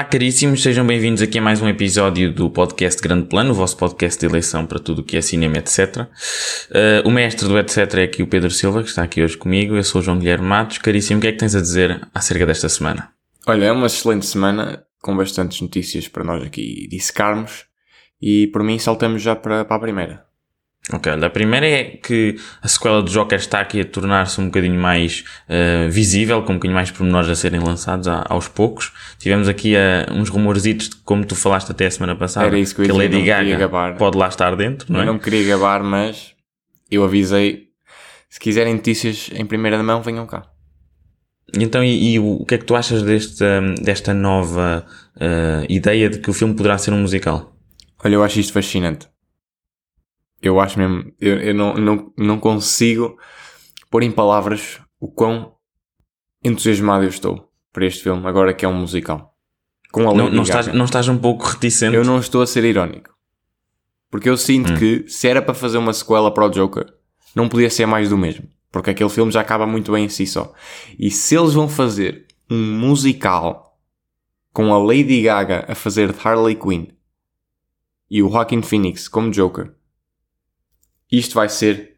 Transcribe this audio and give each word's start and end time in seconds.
Olá, 0.00 0.08
caríssimos, 0.08 0.62
sejam 0.62 0.86
bem-vindos 0.86 1.20
aqui 1.20 1.38
a 1.38 1.42
mais 1.42 1.60
um 1.60 1.68
episódio 1.68 2.32
do 2.32 2.48
podcast 2.48 3.02
Grande 3.02 3.26
Plano, 3.26 3.50
o 3.50 3.54
vosso 3.54 3.76
podcast 3.76 4.18
de 4.18 4.24
eleição 4.24 4.64
para 4.64 4.78
tudo 4.78 5.02
o 5.02 5.04
que 5.04 5.14
é 5.14 5.20
cinema, 5.20 5.58
etc. 5.58 6.06
Uh, 6.70 7.06
o 7.06 7.10
mestre 7.10 7.46
do 7.46 7.58
etc 7.58 7.76
é 7.96 8.04
aqui 8.04 8.22
o 8.22 8.26
Pedro 8.26 8.50
Silva, 8.50 8.82
que 8.82 8.88
está 8.88 9.02
aqui 9.02 9.22
hoje 9.22 9.36
comigo. 9.36 9.76
Eu 9.76 9.84
sou 9.84 10.00
o 10.00 10.02
João 10.02 10.18
Guilherme 10.18 10.46
Matos. 10.46 10.78
Caríssimo, 10.78 11.18
o 11.18 11.20
que 11.20 11.28
é 11.28 11.32
que 11.32 11.36
tens 11.36 11.54
a 11.54 11.60
dizer 11.60 12.00
acerca 12.14 12.46
desta 12.46 12.66
semana? 12.70 13.12
Olha, 13.46 13.66
é 13.66 13.72
uma 13.72 13.88
excelente 13.88 14.24
semana, 14.24 14.82
com 15.02 15.14
bastantes 15.14 15.60
notícias 15.60 16.08
para 16.08 16.24
nós 16.24 16.42
aqui 16.42 16.88
dissecarmos, 16.90 17.66
e 18.22 18.46
por 18.46 18.62
mim 18.62 18.78
saltamos 18.78 19.20
já 19.20 19.36
para, 19.36 19.66
para 19.66 19.76
a 19.76 19.80
primeira. 19.80 20.29
Ok, 20.92 21.12
a 21.12 21.30
primeira 21.30 21.66
é 21.68 21.84
que 21.84 22.36
a 22.60 22.66
sequela 22.66 23.02
do 23.02 23.10
Joker 23.10 23.38
está 23.38 23.60
aqui 23.60 23.80
a 23.80 23.84
tornar-se 23.84 24.40
um 24.40 24.46
bocadinho 24.46 24.78
mais 24.80 25.24
uh, 25.48 25.88
visível, 25.88 26.42
com 26.42 26.52
um 26.52 26.56
bocadinho 26.56 26.74
mais 26.74 26.90
pormenores 26.90 27.28
a 27.28 27.34
serem 27.34 27.60
lançados 27.60 28.08
a, 28.08 28.24
aos 28.28 28.48
poucos. 28.48 28.92
Tivemos 29.18 29.48
aqui 29.48 29.74
uh, 29.74 30.12
uns 30.12 30.28
rumorzitos, 30.28 30.90
como 31.04 31.24
tu 31.24 31.36
falaste 31.36 31.70
até 31.70 31.86
a 31.86 31.90
semana 31.90 32.16
passada, 32.16 32.46
Era 32.46 32.58
isso 32.58 32.74
que, 32.74 32.82
eu 32.82 32.86
que 32.86 32.90
a 32.90 32.94
Lady 32.94 33.22
Gaga 33.22 33.68
pode 33.96 34.18
lá 34.18 34.28
estar 34.28 34.56
dentro, 34.56 34.92
não 34.92 35.00
eu 35.00 35.02
é? 35.02 35.06
não 35.06 35.14
me 35.14 35.20
queria 35.20 35.46
gabar, 35.46 35.82
mas 35.82 36.34
eu 36.90 37.04
avisei, 37.04 37.68
se 38.28 38.40
quiserem 38.40 38.74
notícias 38.74 39.30
em 39.32 39.46
primeira 39.46 39.80
mão, 39.82 40.02
venham 40.02 40.26
cá. 40.26 40.42
Então, 41.56 41.82
e, 41.82 42.14
e 42.14 42.18
o 42.18 42.44
que 42.44 42.54
é 42.54 42.58
que 42.58 42.64
tu 42.64 42.74
achas 42.74 43.02
deste, 43.02 43.44
desta 43.82 44.14
nova 44.14 44.84
uh, 45.16 45.66
ideia 45.68 46.08
de 46.08 46.18
que 46.18 46.30
o 46.30 46.32
filme 46.32 46.54
poderá 46.54 46.78
ser 46.78 46.92
um 46.92 47.00
musical? 47.00 47.52
Olha, 48.04 48.14
eu 48.14 48.22
acho 48.22 48.40
isto 48.40 48.52
fascinante. 48.52 49.08
Eu 50.42 50.58
acho 50.60 50.78
mesmo, 50.78 51.12
eu, 51.20 51.36
eu 51.38 51.54
não, 51.54 51.74
não, 51.74 52.12
não 52.16 52.40
consigo 52.40 53.18
pôr 53.90 54.02
em 54.02 54.10
palavras 54.10 54.80
o 54.98 55.08
quão 55.08 55.54
entusiasmado 56.42 57.04
eu 57.04 57.08
estou 57.08 57.50
para 57.72 57.86
este 57.86 58.02
filme, 58.02 58.26
agora 58.26 58.54
que 58.54 58.64
é 58.64 58.68
um 58.68 58.74
musical. 58.74 59.34
Com 59.92 60.08
a 60.08 60.14
não, 60.14 60.30
não, 60.30 60.42
estás, 60.42 60.68
não 60.68 60.84
estás 60.84 61.08
um 61.08 61.18
pouco 61.18 61.44
reticente? 61.44 61.94
Eu 61.94 62.04
não 62.04 62.18
estou 62.18 62.42
a 62.42 62.46
ser 62.46 62.64
irónico. 62.64 63.10
Porque 64.10 64.28
eu 64.28 64.36
sinto 64.36 64.72
hum. 64.72 64.76
que 64.76 65.04
se 65.08 65.28
era 65.28 65.42
para 65.42 65.54
fazer 65.54 65.78
uma 65.78 65.92
sequela 65.92 66.32
para 66.32 66.46
o 66.46 66.50
Joker, 66.50 66.86
não 67.34 67.48
podia 67.48 67.70
ser 67.70 67.86
mais 67.86 68.08
do 68.08 68.18
mesmo. 68.18 68.48
Porque 68.70 68.90
aquele 68.90 69.10
filme 69.10 69.32
já 69.32 69.40
acaba 69.40 69.66
muito 69.66 69.92
bem 69.92 70.04
em 70.04 70.08
si 70.08 70.26
só. 70.26 70.52
E 70.98 71.10
se 71.10 71.36
eles 71.36 71.54
vão 71.54 71.68
fazer 71.68 72.26
um 72.48 72.78
musical 72.78 73.78
com 74.52 74.72
a 74.74 74.78
Lady 74.78 75.22
Gaga 75.22 75.64
a 75.68 75.74
fazer 75.74 76.12
de 76.12 76.18
Harley 76.26 76.56
Quinn 76.56 76.88
e 78.10 78.22
o 78.22 78.28
Joaquin 78.28 78.62
Phoenix 78.62 79.08
como 79.08 79.30
Joker, 79.30 79.72
isto 81.10 81.34
vai 81.34 81.48
ser 81.48 81.96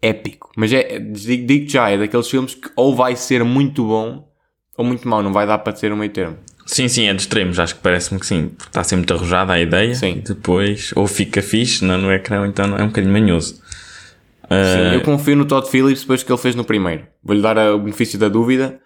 épico. 0.00 0.50
Mas 0.56 0.72
é, 0.72 0.98
digo, 0.98 1.46
digo 1.46 1.68
já, 1.68 1.90
é 1.90 1.98
daqueles 1.98 2.28
filmes 2.28 2.54
que 2.54 2.70
ou 2.76 2.94
vai 2.94 3.16
ser 3.16 3.44
muito 3.44 3.84
bom 3.84 4.28
ou 4.76 4.84
muito 4.84 5.06
mau, 5.06 5.22
não 5.22 5.32
vai 5.32 5.46
dar 5.46 5.58
para 5.58 5.72
ter 5.72 5.92
um 5.92 5.96
meio 5.96 6.10
termo. 6.10 6.38
Sim, 6.66 6.88
sim, 6.88 7.08
é 7.08 7.14
de 7.14 7.20
extremos, 7.20 7.58
acho 7.58 7.74
que 7.74 7.80
parece-me 7.80 8.20
que 8.20 8.26
sim, 8.26 8.48
porque 8.48 8.70
está 8.70 8.84
sempre 8.84 8.98
muito 8.98 9.14
arrojada 9.14 9.52
a 9.52 9.60
ideia 9.60 9.94
sim. 9.94 10.22
depois 10.24 10.92
ou 10.94 11.06
fica 11.06 11.42
fixe 11.42 11.84
no, 11.84 11.98
no 11.98 12.12
ecrã 12.12 12.40
ou 12.40 12.46
então 12.46 12.76
é 12.76 12.82
um 12.82 12.88
bocadinho 12.88 13.12
manhoso. 13.12 13.54
Sim, 13.54 14.90
uh... 14.90 14.94
eu 14.94 15.02
confio 15.02 15.36
no 15.36 15.44
Todd 15.44 15.68
Phillips 15.68 16.02
depois 16.02 16.22
que 16.22 16.30
ele 16.30 16.40
fez 16.40 16.54
no 16.54 16.64
primeiro. 16.64 17.06
Vou-lhe 17.22 17.42
dar 17.42 17.58
o 17.74 17.78
benefício 17.78 18.18
da 18.18 18.28
dúvida, 18.28 18.80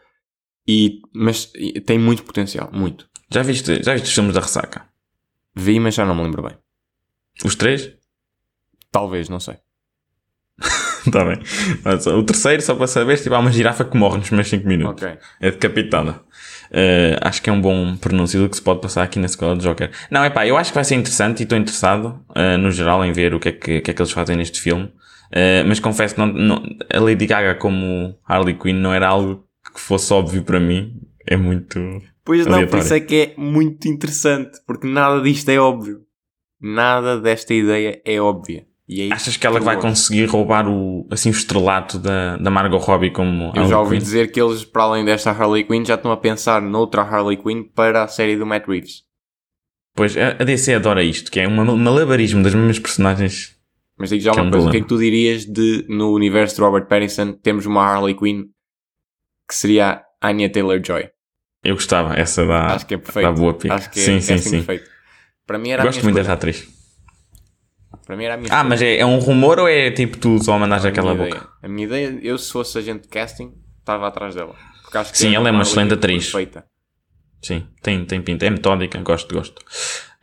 e, 0.66 1.00
mas 1.14 1.50
tem 1.84 1.98
muito 1.98 2.24
potencial, 2.24 2.70
muito. 2.72 3.08
Já 3.30 3.42
viste, 3.42 3.82
já 3.82 3.92
viste 3.92 4.06
os 4.06 4.14
filmes 4.14 4.34
da 4.34 4.40
Ressaca? 4.40 4.86
Vi, 5.54 5.78
mas 5.78 5.94
já 5.94 6.04
não 6.04 6.14
me 6.14 6.22
lembro 6.22 6.42
bem. 6.42 6.56
Os 7.44 7.54
três? 7.54 7.92
Talvez, 8.96 9.28
não 9.28 9.38
sei. 9.38 9.56
Está 11.06 11.22
bem. 11.28 11.38
Mas, 11.84 12.06
o 12.06 12.22
terceiro, 12.22 12.62
só 12.62 12.74
para 12.74 12.86
saber, 12.86 13.18
tipo, 13.18 13.34
há 13.34 13.38
uma 13.38 13.52
girafa 13.52 13.84
que 13.84 13.94
morre 13.94 14.16
nos 14.16 14.28
primeiros 14.28 14.48
5 14.48 14.66
minutos. 14.66 15.02
Okay. 15.02 15.18
É 15.38 15.50
decapitada. 15.50 16.12
Uh, 16.70 17.20
acho 17.20 17.42
que 17.42 17.50
é 17.50 17.52
um 17.52 17.60
bom 17.60 17.94
pronúncio 17.96 18.40
do 18.40 18.48
que 18.48 18.56
se 18.56 18.62
pode 18.62 18.80
passar 18.80 19.02
aqui 19.02 19.18
na 19.18 19.26
escola 19.26 19.54
de 19.54 19.64
Joker. 19.64 19.90
Não, 20.10 20.24
é 20.24 20.30
pá, 20.30 20.46
eu 20.46 20.56
acho 20.56 20.70
que 20.70 20.74
vai 20.74 20.84
ser 20.84 20.94
interessante 20.94 21.40
e 21.40 21.42
estou 21.42 21.58
interessado, 21.58 22.24
uh, 22.30 22.56
no 22.58 22.70
geral, 22.70 23.04
em 23.04 23.12
ver 23.12 23.34
o 23.34 23.38
que 23.38 23.50
é 23.50 23.52
que, 23.52 23.80
que, 23.82 23.90
é 23.90 23.94
que 23.94 24.00
eles 24.00 24.12
fazem 24.12 24.34
neste 24.34 24.62
filme. 24.62 24.84
Uh, 24.84 25.66
mas 25.68 25.78
confesso 25.78 26.14
que 26.14 26.20
não, 26.20 26.28
não, 26.28 26.62
a 26.90 26.98
Lady 26.98 27.26
Gaga 27.26 27.54
como 27.54 28.18
Harley 28.26 28.54
Quinn 28.54 28.80
não 28.80 28.94
era 28.94 29.08
algo 29.08 29.44
que 29.74 29.80
fosse 29.80 30.10
óbvio 30.10 30.42
para 30.42 30.58
mim. 30.58 30.98
É 31.26 31.36
muito. 31.36 31.78
Pois 32.24 32.46
não, 32.46 32.66
por 32.66 32.78
isso 32.78 32.94
é 32.94 33.00
que 33.00 33.14
é 33.14 33.34
muito 33.36 33.86
interessante, 33.86 34.58
porque 34.66 34.86
nada 34.86 35.20
disto 35.20 35.50
é 35.50 35.58
óbvio. 35.58 36.00
Nada 36.60 37.20
desta 37.20 37.52
ideia 37.52 38.00
é 38.04 38.20
óbvia. 38.20 38.65
É 38.88 39.12
Achas 39.12 39.36
que 39.36 39.44
ela 39.44 39.58
vai 39.58 39.80
conseguir 39.80 40.26
roubar 40.26 40.68
o, 40.68 41.06
assim, 41.10 41.28
o 41.28 41.32
estrelato 41.32 41.98
da, 41.98 42.36
da 42.36 42.50
Margot 42.50 42.78
Robbie 42.78 43.10
como 43.10 43.52
Eu 43.54 43.66
já 43.66 43.80
ouvi 43.80 43.96
Quinn? 43.96 44.02
dizer 44.02 44.30
que 44.30 44.40
eles, 44.40 44.64
para 44.64 44.84
além 44.84 45.04
desta 45.04 45.32
Harley 45.32 45.64
Quinn, 45.64 45.84
já 45.84 45.96
estão 45.96 46.12
a 46.12 46.16
pensar 46.16 46.62
noutra 46.62 47.02
Harley 47.02 47.36
Quinn 47.36 47.64
para 47.64 48.04
a 48.04 48.08
série 48.08 48.36
do 48.36 48.46
Matt 48.46 48.68
Reeves. 48.68 49.02
Pois, 49.92 50.14
a 50.16 50.44
DC 50.44 50.74
adora 50.74 51.02
isto, 51.02 51.32
que 51.32 51.40
é 51.40 51.48
um 51.48 51.76
malabarismo 51.76 52.44
das 52.44 52.54
mesmas 52.54 52.78
personagens. 52.78 53.56
Mas 53.98 54.10
digo 54.10 54.22
já 54.22 54.32
uma 54.32 54.40
é 54.40 54.44
um 54.44 54.50
coisa, 54.50 54.68
o 54.68 54.70
que 54.70 54.76
é 54.76 54.80
que 54.80 54.86
tu 54.86 54.98
dirias 54.98 55.44
de, 55.44 55.84
no 55.88 56.12
universo 56.12 56.54
de 56.54 56.60
Robert 56.60 56.86
Pattinson, 56.86 57.32
temos 57.32 57.66
uma 57.66 57.82
Harley 57.82 58.14
Quinn 58.14 58.44
que 59.48 59.54
seria 59.54 60.02
a 60.20 60.28
Anya 60.28 60.50
Taylor-Joy? 60.50 61.08
Eu 61.64 61.74
gostava, 61.74 62.14
essa 62.14 62.46
da, 62.46 62.74
Acho 62.74 62.86
que 62.86 62.94
é 62.94 62.98
perfeito. 62.98 63.32
boa 63.32 63.54
pica. 63.54 63.74
Acho 63.74 63.90
que 63.90 63.98
é, 63.98 64.02
sim, 64.02 64.20
sim, 64.20 64.38
sim. 64.38 64.50
perfeito. 64.50 64.88
Para 65.46 65.58
mim 65.58 65.70
era 65.70 65.82
Gosto 65.82 66.04
muito 66.04 66.14
dessa 66.14 66.34
atriz. 66.34 66.75
Para 68.04 68.16
mim 68.16 68.24
era 68.24 68.34
a 68.34 68.36
minha 68.36 68.52
Ah, 68.52 68.64
mas 68.64 68.80
é, 68.82 68.98
é, 68.98 69.06
um 69.06 69.18
rumor 69.18 69.58
ou 69.58 69.68
é 69.68 69.90
tipo 69.90 70.16
tu 70.18 70.42
só 70.42 70.58
mandas 70.58 70.84
aquela 70.84 71.14
boca? 71.14 71.28
Ideia. 71.28 71.48
A 71.62 71.68
minha 71.68 71.86
ideia, 71.86 72.18
eu 72.22 72.38
se 72.38 72.52
fosse 72.52 72.78
agente 72.78 73.02
de 73.02 73.08
casting, 73.08 73.52
estava 73.80 74.06
atrás 74.06 74.34
dela. 74.34 74.54
Porque 74.82 74.98
acho 74.98 75.12
que 75.12 75.18
Sim, 75.18 75.34
ela 75.34 75.48
é 75.48 75.52
uma 75.52 75.62
excelente 75.62 75.94
atriz. 75.94 76.24
Perfeita. 76.30 76.64
Sim, 77.42 77.66
tem, 77.82 78.04
tem 78.04 78.20
pinta. 78.22 78.46
É 78.46 78.50
metódica, 78.50 79.00
gosto, 79.00 79.34
gosto. 79.34 79.62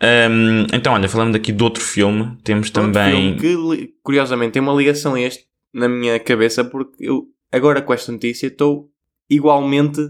Um, 0.02 0.68
então, 0.74 0.94
olha, 0.94 1.08
falando 1.08 1.36
aqui 1.36 1.52
de 1.52 1.64
outro 1.64 1.84
filme, 1.84 2.38
temos 2.44 2.68
outro 2.68 2.84
também. 2.84 3.38
Filme 3.38 3.78
que, 3.78 3.94
curiosamente, 4.02 4.54
tem 4.54 4.62
uma 4.62 4.74
ligação 4.74 5.16
a 5.16 5.22
este 5.22 5.46
na 5.74 5.88
minha 5.88 6.20
cabeça, 6.20 6.64
porque 6.64 6.96
eu, 7.00 7.26
agora 7.52 7.82
com 7.82 7.94
esta 7.94 8.12
notícia, 8.12 8.48
estou 8.48 8.90
igualmente 9.30 10.02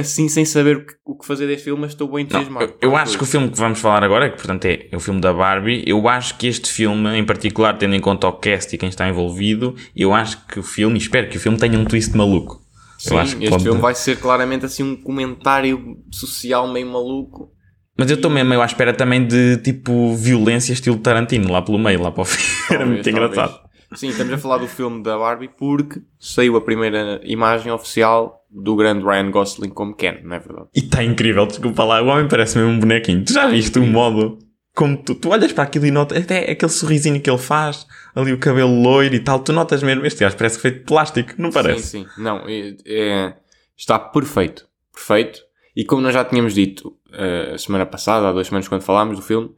assim 0.00 0.28
sem 0.28 0.44
saber 0.44 0.84
o 1.04 1.16
que 1.16 1.26
fazer 1.26 1.46
deste 1.46 1.64
filme, 1.64 1.82
mas 1.82 1.92
estou 1.92 2.10
bem 2.10 2.24
entusiasmado. 2.24 2.66
Não, 2.66 2.74
eu, 2.80 2.90
eu 2.90 2.96
acho 2.96 3.16
que 3.16 3.24
o 3.24 3.26
filme 3.26 3.48
que 3.48 3.58
vamos 3.58 3.78
falar 3.78 4.02
agora, 4.02 4.28
que 4.30 4.36
portanto 4.36 4.64
é, 4.64 4.88
é, 4.90 4.96
o 4.96 5.00
filme 5.00 5.20
da 5.20 5.32
Barbie, 5.32 5.84
eu 5.86 6.08
acho 6.08 6.36
que 6.36 6.46
este 6.46 6.70
filme, 6.70 7.16
em 7.16 7.24
particular, 7.24 7.78
tendo 7.78 7.94
em 7.94 8.00
conta 8.00 8.26
o 8.26 8.32
cast 8.32 8.74
e 8.74 8.78
quem 8.78 8.88
está 8.88 9.08
envolvido, 9.08 9.74
eu 9.94 10.12
acho 10.12 10.46
que 10.46 10.58
o 10.58 10.62
filme, 10.62 10.98
espero 10.98 11.28
que 11.28 11.36
o 11.36 11.40
filme 11.40 11.58
tenha 11.58 11.78
um 11.78 11.84
twist 11.84 12.16
maluco. 12.16 12.60
Sim, 12.98 13.18
este 13.18 13.48
pode... 13.48 13.62
filme 13.62 13.80
vai 13.80 13.94
ser 13.94 14.18
claramente 14.18 14.66
assim 14.66 14.82
um 14.82 14.94
comentário 14.94 15.96
social 16.10 16.70
meio 16.70 16.86
maluco. 16.86 17.50
Mas 17.96 18.10
eu 18.10 18.16
estou 18.16 18.30
mesmo 18.30 18.48
meio 18.48 18.60
à 18.60 18.66
espera 18.66 18.92
também 18.92 19.26
de 19.26 19.56
tipo 19.58 20.14
violência 20.14 20.72
estilo 20.72 20.98
Tarantino, 20.98 21.50
lá 21.50 21.62
pelo 21.62 21.78
meio, 21.78 22.02
lá 22.02 22.10
para 22.10 22.22
o 22.22 22.24
fim. 22.24 22.42
Era 22.72 22.86
muito 22.86 23.08
engraçado. 23.08 23.69
Sim, 23.94 24.08
estamos 24.08 24.32
a 24.32 24.38
falar 24.38 24.58
do 24.58 24.68
filme 24.68 25.02
da 25.02 25.18
Barbie 25.18 25.48
porque 25.48 26.00
saiu 26.18 26.56
a 26.56 26.60
primeira 26.60 27.20
imagem 27.24 27.72
oficial 27.72 28.44
do 28.50 28.76
grande 28.76 29.04
Ryan 29.04 29.30
Gosling 29.30 29.70
como 29.70 29.94
Ken, 29.94 30.20
não 30.22 30.36
é 30.36 30.38
verdade? 30.38 30.68
E 30.74 30.80
está 30.80 31.02
incrível, 31.02 31.46
desculpa 31.46 31.84
lá, 31.84 32.00
o 32.02 32.06
homem 32.06 32.28
parece 32.28 32.58
mesmo 32.58 32.72
um 32.72 32.78
bonequinho. 32.78 33.24
Tu 33.24 33.32
já 33.32 33.48
viste 33.48 33.78
o 33.78 33.86
modo 33.86 34.38
como 34.74 34.96
tu, 34.96 35.14
tu 35.14 35.30
olhas 35.30 35.52
para 35.52 35.64
aquilo 35.64 35.86
e 35.86 35.90
notas, 35.90 36.22
até 36.22 36.50
aquele 36.50 36.70
sorrisinho 36.70 37.20
que 37.20 37.28
ele 37.28 37.38
faz, 37.38 37.86
ali 38.14 38.32
o 38.32 38.38
cabelo 38.38 38.80
loiro 38.80 39.14
e 39.14 39.20
tal, 39.20 39.40
tu 39.40 39.52
notas 39.52 39.82
mesmo, 39.82 40.06
este 40.06 40.20
gajo 40.20 40.36
parece 40.36 40.58
feito 40.58 40.78
de 40.78 40.84
plástico, 40.84 41.34
não 41.36 41.50
parece? 41.50 41.82
Sim, 41.82 42.04
sim, 42.04 42.22
não, 42.22 42.44
é, 42.48 42.76
é, 42.86 43.34
está 43.76 43.98
perfeito, 43.98 44.66
perfeito. 44.92 45.40
E 45.76 45.84
como 45.84 46.00
nós 46.00 46.14
já 46.14 46.24
tínhamos 46.24 46.54
dito 46.54 46.96
uh, 47.12 47.54
a 47.54 47.58
semana 47.58 47.86
passada, 47.86 48.28
há 48.28 48.32
duas 48.32 48.46
semanas 48.46 48.68
quando 48.68 48.82
falámos 48.82 49.16
do 49.16 49.22
filme, 49.22 49.50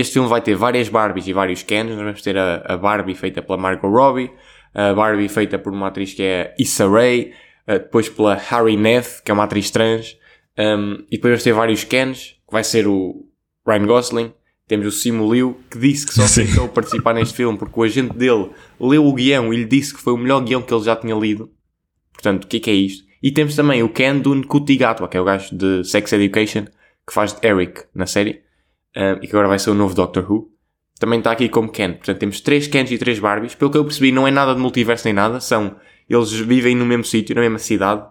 este 0.00 0.14
filme 0.14 0.28
vai 0.28 0.40
ter 0.40 0.54
várias 0.54 0.88
Barbies 0.88 1.26
e 1.26 1.32
vários 1.32 1.62
Kens. 1.62 1.90
Nós 1.90 1.98
vamos 1.98 2.22
ter 2.22 2.36
a, 2.36 2.62
a, 2.66 2.76
Barbie 2.76 3.14
feita 3.14 3.42
pela 3.42 3.58
Margot 3.58 3.88
Robbie, 3.88 4.30
a 4.74 4.94
Barbie 4.94 5.28
feita 5.28 5.58
por 5.58 5.72
uma 5.72 5.88
atriz 5.88 6.14
que 6.14 6.22
é 6.22 6.54
Issa 6.58 6.88
Rae, 6.88 7.32
depois 7.66 8.08
pela 8.08 8.34
Harry 8.34 8.76
Neff, 8.76 9.22
que 9.22 9.30
é 9.30 9.34
uma 9.34 9.44
atriz 9.44 9.70
trans, 9.70 10.16
um, 10.58 11.04
e 11.10 11.16
depois 11.16 11.32
vamos 11.32 11.42
ter 11.42 11.52
vários 11.52 11.84
Kens, 11.84 12.36
que 12.46 12.52
vai 12.52 12.64
ser 12.64 12.86
o 12.86 13.26
Ryan 13.66 13.86
Gosling. 13.86 14.32
Temos 14.66 14.86
o 14.86 14.90
Simu 14.90 15.32
Liu, 15.32 15.58
que 15.70 15.78
disse 15.78 16.06
que 16.06 16.12
só 16.12 16.22
aceitou 16.24 16.68
participar 16.68 17.14
neste 17.14 17.34
filme 17.34 17.56
porque 17.56 17.78
o 17.78 17.82
agente 17.82 18.14
dele 18.16 18.50
leu 18.78 19.06
o 19.06 19.14
guião 19.14 19.52
e 19.52 19.56
lhe 19.56 19.64
disse 19.64 19.94
que 19.94 20.00
foi 20.00 20.12
o 20.12 20.16
melhor 20.18 20.40
guião 20.42 20.60
que 20.60 20.72
ele 20.72 20.84
já 20.84 20.94
tinha 20.94 21.14
lido. 21.14 21.50
Portanto, 22.12 22.44
o 22.44 22.46
que 22.46 22.58
é 22.58 22.60
que 22.60 22.70
é 22.70 22.74
isto? 22.74 23.06
E 23.22 23.30
temos 23.30 23.56
também 23.56 23.82
o 23.82 23.88
Ken 23.88 24.18
Dun 24.18 24.42
Kutigatwa, 24.42 25.08
que 25.08 25.16
é 25.16 25.20
o 25.20 25.24
gajo 25.24 25.56
de 25.56 25.84
Sex 25.84 26.12
Education, 26.12 26.64
que 27.06 27.14
faz 27.14 27.32
de 27.32 27.46
Eric 27.46 27.84
na 27.94 28.06
série 28.06 28.42
uh, 28.98 29.18
e 29.22 29.28
que 29.28 29.28
agora 29.28 29.48
vai 29.48 29.58
ser 29.58 29.70
o 29.70 29.74
novo 29.74 29.94
Doctor 29.94 30.30
Who, 30.30 30.50
também 30.98 31.20
está 31.20 31.30
aqui 31.30 31.48
como 31.48 31.70
Ken. 31.70 31.92
Portanto, 31.92 32.18
temos 32.18 32.40
três 32.40 32.66
Kens 32.66 32.90
e 32.90 32.98
três 32.98 33.20
Barbies. 33.20 33.54
Pelo 33.54 33.70
que 33.70 33.78
eu 33.78 33.84
percebi, 33.84 34.10
não 34.10 34.26
é 34.26 34.30
nada 34.30 34.54
de 34.54 34.60
multiverso 34.60 35.04
nem 35.06 35.14
nada. 35.14 35.38
São, 35.38 35.76
eles 36.08 36.32
vivem 36.32 36.74
no 36.74 36.84
mesmo 36.84 37.04
sítio, 37.04 37.36
na 37.36 37.42
mesma 37.42 37.58
cidade. 37.58 38.02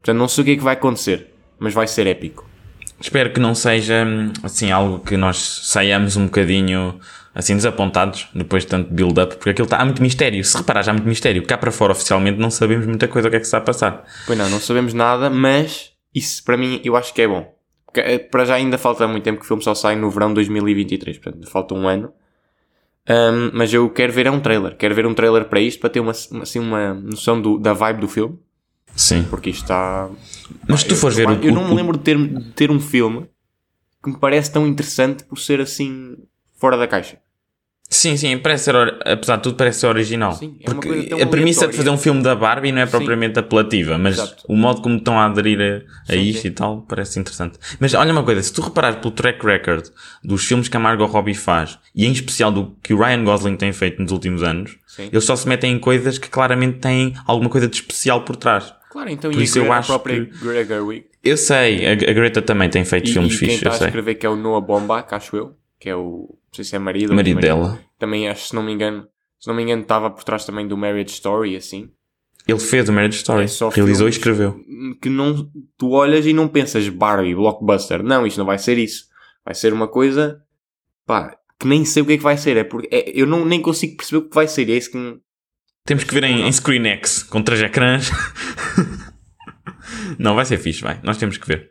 Portanto, 0.00 0.18
não 0.18 0.28
sei 0.28 0.42
o 0.42 0.44
que 0.44 0.50
é 0.52 0.56
que 0.56 0.62
vai 0.62 0.74
acontecer, 0.74 1.32
mas 1.58 1.72
vai 1.72 1.86
ser 1.86 2.06
épico. 2.06 2.48
Espero 3.00 3.32
que 3.32 3.40
não 3.40 3.54
seja, 3.54 4.06
assim, 4.42 4.70
algo 4.70 4.98
que 5.00 5.16
nós 5.16 5.62
saiamos 5.64 6.18
um 6.18 6.26
bocadinho, 6.26 7.00
assim, 7.34 7.56
desapontados 7.56 8.28
depois 8.34 8.64
de 8.64 8.68
tanto 8.68 8.92
build-up, 8.92 9.36
porque 9.36 9.50
aquilo 9.50 9.64
está, 9.64 9.78
há 9.78 9.84
muito 9.86 10.02
mistério. 10.02 10.44
Se 10.44 10.56
reparar, 10.58 10.82
já 10.82 10.90
há 10.90 10.94
muito 10.94 11.08
mistério. 11.08 11.42
Cá 11.46 11.56
para 11.56 11.72
fora, 11.72 11.92
oficialmente, 11.92 12.38
não 12.38 12.50
sabemos 12.50 12.84
muita 12.84 13.08
coisa 13.08 13.28
o 13.28 13.30
que 13.30 13.38
é 13.38 13.40
que 13.40 13.46
está 13.46 13.56
a 13.56 13.62
passar. 13.62 14.04
Pois 14.26 14.38
não, 14.38 14.50
não 14.50 14.60
sabemos 14.60 14.92
nada, 14.92 15.30
mas 15.30 15.92
isso 16.14 16.44
para 16.44 16.58
mim 16.58 16.80
eu 16.84 16.94
acho 16.94 17.14
que 17.14 17.22
é 17.22 17.28
bom 17.28 17.59
para 18.30 18.44
já 18.44 18.54
ainda 18.54 18.78
falta 18.78 19.06
muito 19.08 19.24
tempo 19.24 19.38
que 19.40 19.44
o 19.44 19.48
filme 19.48 19.62
só 19.62 19.74
sai 19.74 19.96
no 19.96 20.10
verão 20.10 20.28
de 20.28 20.34
2023, 20.34 21.18
portanto 21.18 21.50
falta 21.50 21.74
um 21.74 21.86
ano. 21.88 22.12
Um, 23.08 23.50
mas 23.54 23.72
eu 23.72 23.88
quero 23.90 24.12
ver 24.12 24.26
é 24.26 24.30
um 24.30 24.40
trailer. 24.40 24.76
Quero 24.76 24.94
ver 24.94 25.06
um 25.06 25.14
trailer 25.14 25.46
para 25.46 25.60
isto, 25.60 25.80
para 25.80 25.90
ter 25.90 26.00
uma, 26.00 26.12
assim, 26.12 26.58
uma 26.58 26.94
noção 26.94 27.40
do- 27.40 27.58
da 27.58 27.72
vibe 27.72 28.00
do 28.02 28.08
filme. 28.08 28.38
Sim. 28.94 29.24
Porque 29.28 29.50
isto 29.50 29.62
está. 29.62 30.08
Mas 30.68 30.80
se 30.80 30.88
tu 30.88 30.94
fores 30.96 31.16
ver 31.16 31.28
eu, 31.28 31.34
o- 31.36 31.44
eu 31.44 31.52
não 31.52 31.68
me 31.68 31.74
lembro 31.74 31.96
de 31.96 32.04
ter, 32.04 32.16
de 32.16 32.52
ter 32.52 32.70
um 32.70 32.78
filme 32.80 33.26
que 34.02 34.10
me 34.10 34.16
parece 34.18 34.52
tão 34.52 34.66
interessante 34.66 35.24
por 35.24 35.38
ser 35.38 35.60
assim 35.60 36.16
fora 36.56 36.76
da 36.76 36.86
caixa. 36.86 37.18
Sim, 37.92 38.16
sim, 38.16 38.38
parece 38.38 38.64
ser, 38.66 38.76
apesar 39.04 39.36
de 39.36 39.42
tudo, 39.42 39.56
parece 39.56 39.80
ser 39.80 39.88
original. 39.88 40.32
Sim, 40.32 40.56
é 40.60 40.64
Porque 40.64 41.08
a 41.20 41.26
premissa 41.26 41.66
de 41.66 41.76
fazer 41.76 41.90
um 41.90 41.98
filme 41.98 42.22
da 42.22 42.36
Barbie 42.36 42.70
não 42.70 42.80
é 42.82 42.86
Sim. 42.86 42.92
propriamente 42.92 43.36
apelativa, 43.40 43.98
mas 43.98 44.14
Exato. 44.14 44.44
o 44.48 44.54
modo 44.56 44.80
como 44.80 44.96
estão 44.96 45.18
a 45.18 45.26
aderir 45.26 45.60
a, 46.08 46.12
a 46.12 46.14
Sim, 46.14 46.20
isto 46.22 46.42
sim. 46.42 46.48
e 46.48 46.50
tal 46.52 46.82
parece 46.88 47.18
interessante. 47.18 47.58
Mas 47.80 47.92
olha 47.92 48.12
uma 48.12 48.22
coisa, 48.22 48.40
se 48.44 48.52
tu 48.52 48.62
reparares 48.62 49.00
pelo 49.00 49.10
track 49.10 49.44
record 49.44 49.86
dos 50.22 50.44
filmes 50.44 50.68
que 50.68 50.76
a 50.76 50.80
Margot 50.80 51.06
Robbie 51.06 51.34
faz, 51.34 51.80
e 51.92 52.06
em 52.06 52.12
especial 52.12 52.52
do 52.52 52.76
que 52.80 52.94
o 52.94 52.98
Ryan 52.98 53.24
Gosling 53.24 53.56
tem 53.56 53.72
feito 53.72 54.00
nos 54.00 54.12
últimos 54.12 54.44
anos, 54.44 54.76
Sim. 54.86 55.08
eles 55.12 55.24
só 55.24 55.34
se 55.34 55.48
metem 55.48 55.72
em 55.72 55.78
coisas 55.80 56.16
que 56.16 56.28
claramente 56.30 56.78
têm 56.78 57.14
alguma 57.26 57.50
coisa 57.50 57.66
de 57.66 57.74
especial 57.74 58.22
por 58.24 58.36
trás. 58.36 58.72
Claro, 58.88 59.10
então 59.10 59.32
Por 59.32 59.42
isso 59.42 59.58
eu 59.58 59.72
acho 59.72 59.88
própria 59.88 60.26
que- 60.26 60.38
Greta 60.44 60.74
Gerwig. 60.74 61.06
Eu 61.24 61.36
sei, 61.36 61.86
a, 61.86 61.92
a 61.92 61.94
Greta 61.96 62.40
também 62.40 62.70
tem 62.70 62.84
feito 62.84 63.10
E, 63.10 63.12
filmes 63.12 63.34
e 63.34 63.38
quem 63.38 63.48
fixos, 63.48 63.56
está 63.62 63.70
eu 63.70 63.74
a 63.74 63.78
sei. 63.78 63.86
escrever 63.88 64.14
que 64.14 64.24
é 64.24 64.28
o 64.28 64.36
Noah 64.36 64.64
Baumbach, 64.64 65.12
acho 65.12 65.36
eu, 65.36 65.54
que 65.78 65.88
é 65.88 65.94
o, 65.96 66.34
não 66.50 66.56
sei 66.56 66.64
se 66.64 66.74
é 66.74 66.78
marido 66.78 67.14
marido 67.14 67.40
dela. 67.40 67.80
Também 67.98 68.28
acho, 68.28 68.48
se 68.48 68.54
não 68.54 68.62
me 68.62 68.72
engano, 68.72 69.06
se 69.38 69.46
não 69.48 69.54
me 69.54 69.62
engano, 69.62 69.82
estava 69.82 70.10
por 70.10 70.24
trás 70.24 70.44
também 70.44 70.66
do 70.66 70.76
Marriage 70.76 71.12
Story, 71.14 71.56
assim. 71.56 71.90
Ele 72.46 72.58
fez 72.58 72.88
o 72.88 72.92
Marriage 72.92 73.18
Story, 73.18 73.44
É 73.44 73.74
realizou 73.74 74.08
e 74.08 74.10
escreveu. 74.10 74.60
Que 75.00 75.08
não, 75.08 75.48
tu 75.78 75.90
olhas 75.90 76.26
e 76.26 76.32
não 76.32 76.48
pensas 76.48 76.88
Barbie, 76.88 77.34
blockbuster. 77.34 78.02
Não, 78.02 78.26
isto 78.26 78.38
não 78.38 78.46
vai 78.46 78.58
ser 78.58 78.78
isso. 78.78 79.04
Vai 79.44 79.54
ser 79.54 79.72
uma 79.72 79.86
coisa, 79.86 80.42
pá, 81.06 81.36
que 81.58 81.66
nem 81.68 81.84
sei 81.84 82.02
o 82.02 82.06
que 82.06 82.14
é 82.14 82.16
que 82.16 82.22
vai 82.22 82.36
ser. 82.36 82.56
É 82.56 82.64
porque 82.64 82.88
é- 82.90 83.12
eu 83.14 83.26
não, 83.26 83.44
nem 83.44 83.60
consigo 83.62 83.96
perceber 83.96 84.24
o 84.24 84.28
que 84.28 84.34
vai 84.34 84.48
ser. 84.48 84.68
É 84.68 84.76
isso 84.76 84.90
que 84.90 84.96
me- 84.96 85.20
Temos 85.84 86.02
que 86.04 86.12
ver 86.12 86.24
em, 86.24 86.42
em 86.46 86.52
ScreenX 86.52 87.22
com 87.22 87.40
três 87.42 87.60
ecrãs. 87.62 88.10
não, 90.18 90.34
vai 90.34 90.44
ser 90.44 90.58
fixe, 90.58 90.82
vai. 90.82 90.98
Nós 91.02 91.18
temos 91.18 91.36
que 91.36 91.46
ver. 91.46 91.70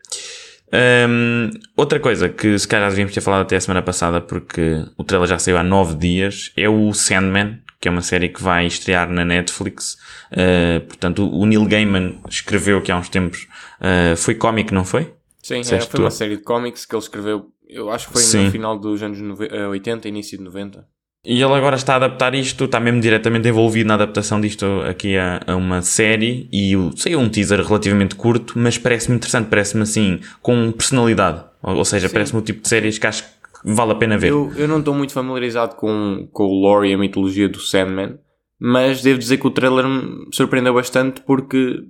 Hum, 0.72 1.50
outra 1.76 2.00
coisa 2.00 2.30
que 2.30 2.58
se 2.58 2.68
calhar 2.68 2.90
devíamos 2.90 3.14
ter 3.14 3.22
falado 3.22 3.42
até 3.42 3.56
a 3.56 3.62
semana 3.62 3.82
passada, 3.82 4.22
porque 4.22 4.86
o 4.98 5.04
trailer 5.04 5.28
já 5.28 5.40
saiu 5.40 5.58
há 5.58 5.64
nove 5.64 5.96
dias, 5.96 6.52
é 6.56 6.70
o 6.70 6.94
Sandman, 6.94 7.60
que 7.80 7.88
é 7.88 7.92
uma 7.92 8.02
série 8.02 8.30
que 8.30 8.42
vai 8.44 8.66
estrear 8.68 9.10
na 9.10 9.24
Netflix. 9.26 9.98
Uh, 10.32 10.82
portanto, 10.86 11.28
o 11.28 11.46
Neil 11.46 11.66
Gaiman 11.66 12.20
escreveu 12.30 12.82
que 12.82 12.92
há 12.92 12.98
uns 12.98 13.10
tempos. 13.10 13.48
uh, 13.82 14.16
foi 14.18 14.36
cómico, 14.36 14.74
não 14.74 14.86
foi? 14.86 15.14
Sim, 15.42 15.62
é, 15.62 15.80
foi 15.82 16.00
uma 16.02 16.12
série 16.12 16.38
de 16.38 16.44
cómics 16.44 16.86
que 16.86 16.94
ele 16.94 17.02
escreveu, 17.02 17.48
eu 17.68 17.90
acho 17.90 18.08
que 18.08 18.14
foi 18.14 18.22
Sim. 18.22 18.46
no 18.46 18.52
final 18.52 18.78
dos 18.78 19.02
anos 19.02 19.20
nove- 19.20 19.48
eh, 19.50 19.66
80, 19.68 20.08
início 20.08 20.38
de 20.38 20.44
90. 20.44 20.86
E 21.26 21.34
ele 21.42 21.54
agora 21.54 21.76
está 21.76 21.94
a 21.94 21.96
adaptar 21.98 22.34
isto, 22.34 22.64
está 22.64 22.80
mesmo 22.80 23.02
diretamente 23.02 23.48
envolvido 23.48 23.88
na 23.88 23.96
adaptação 23.96 24.40
disto 24.40 24.66
aqui 24.90 25.18
a, 25.18 25.42
a 25.46 25.56
uma 25.56 25.82
série 25.82 26.48
e 26.52 26.78
o- 26.78 26.96
saiu 26.96 27.20
um 27.20 27.28
teaser 27.28 27.62
relativamente 27.62 28.16
curto, 28.16 28.54
mas 28.58 28.78
parece-me 28.78 29.18
interessante, 29.18 29.48
parece-me 29.50 29.84
assim, 29.84 30.20
com 30.42 30.72
personalidade. 30.72 31.44
Ou, 31.62 31.76
ou 31.78 31.86
seja, 31.86 32.08
parece-me 32.10 32.40
o 32.40 32.44
tipo 32.44 32.62
de 32.62 32.70
séries 32.70 32.98
que 32.98 33.06
acho 33.06 33.24
que 33.24 33.30
vale 33.66 33.92
a 33.92 33.96
pena 33.96 34.18
ver. 34.18 34.30
Eu, 34.30 34.52
eu 34.56 34.68
não 34.68 34.80
estou 34.80 34.94
muito 34.94 35.12
familiarizado 35.12 35.76
com, 35.76 36.26
com 36.32 36.44
o 36.46 36.62
lore 36.62 36.90
e 36.90 36.94
a 36.94 36.98
mitologia 36.98 37.50
do 37.50 37.60
Sandman, 37.60 38.18
mas 38.58 39.02
devo 39.02 39.20
dizer 39.20 39.38
que 39.38 39.48
o 39.48 39.52
trailer 39.52 39.88
me 39.90 40.28
surpreendeu 40.34 40.74
bastante 40.74 41.20
porque, 41.22 41.84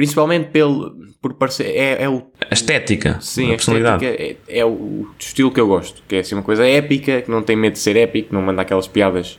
principalmente 0.00 0.48
pelo, 0.48 0.96
por 1.20 1.34
parecer, 1.34 1.66
é, 1.76 2.04
é 2.04 2.08
o, 2.08 2.22
A 2.50 2.54
estética, 2.54 3.18
sim, 3.20 3.44
a 3.44 3.48
a 3.48 3.56
personalidade. 3.56 4.02
estética 4.06 4.40
é, 4.48 4.60
é 4.60 4.64
o 4.64 5.06
estilo 5.18 5.50
que 5.50 5.60
eu 5.60 5.66
gosto, 5.66 6.02
que 6.08 6.16
é 6.16 6.20
assim 6.20 6.34
uma 6.34 6.42
coisa 6.42 6.66
épica, 6.66 7.20
que 7.20 7.30
não 7.30 7.42
tem 7.42 7.54
medo 7.54 7.74
de 7.74 7.80
ser 7.80 7.96
épico, 7.96 8.32
não 8.32 8.40
manda 8.40 8.62
aquelas 8.62 8.88
piadas 8.88 9.38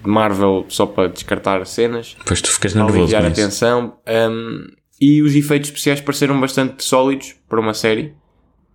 de 0.00 0.08
Marvel 0.08 0.64
só 0.68 0.86
para 0.86 1.08
descartar 1.08 1.66
cenas, 1.66 2.16
Pois 2.24 2.40
tu 2.40 2.52
ficas 2.52 2.72
nervoso 2.72 3.10
com 3.16 3.26
atenção, 3.26 3.96
um, 4.30 4.66
e 5.00 5.22
os 5.22 5.34
efeitos 5.34 5.70
especiais 5.70 6.00
pareceram 6.00 6.40
bastante 6.40 6.84
sólidos 6.84 7.34
para 7.48 7.58
uma 7.58 7.74
série, 7.74 8.14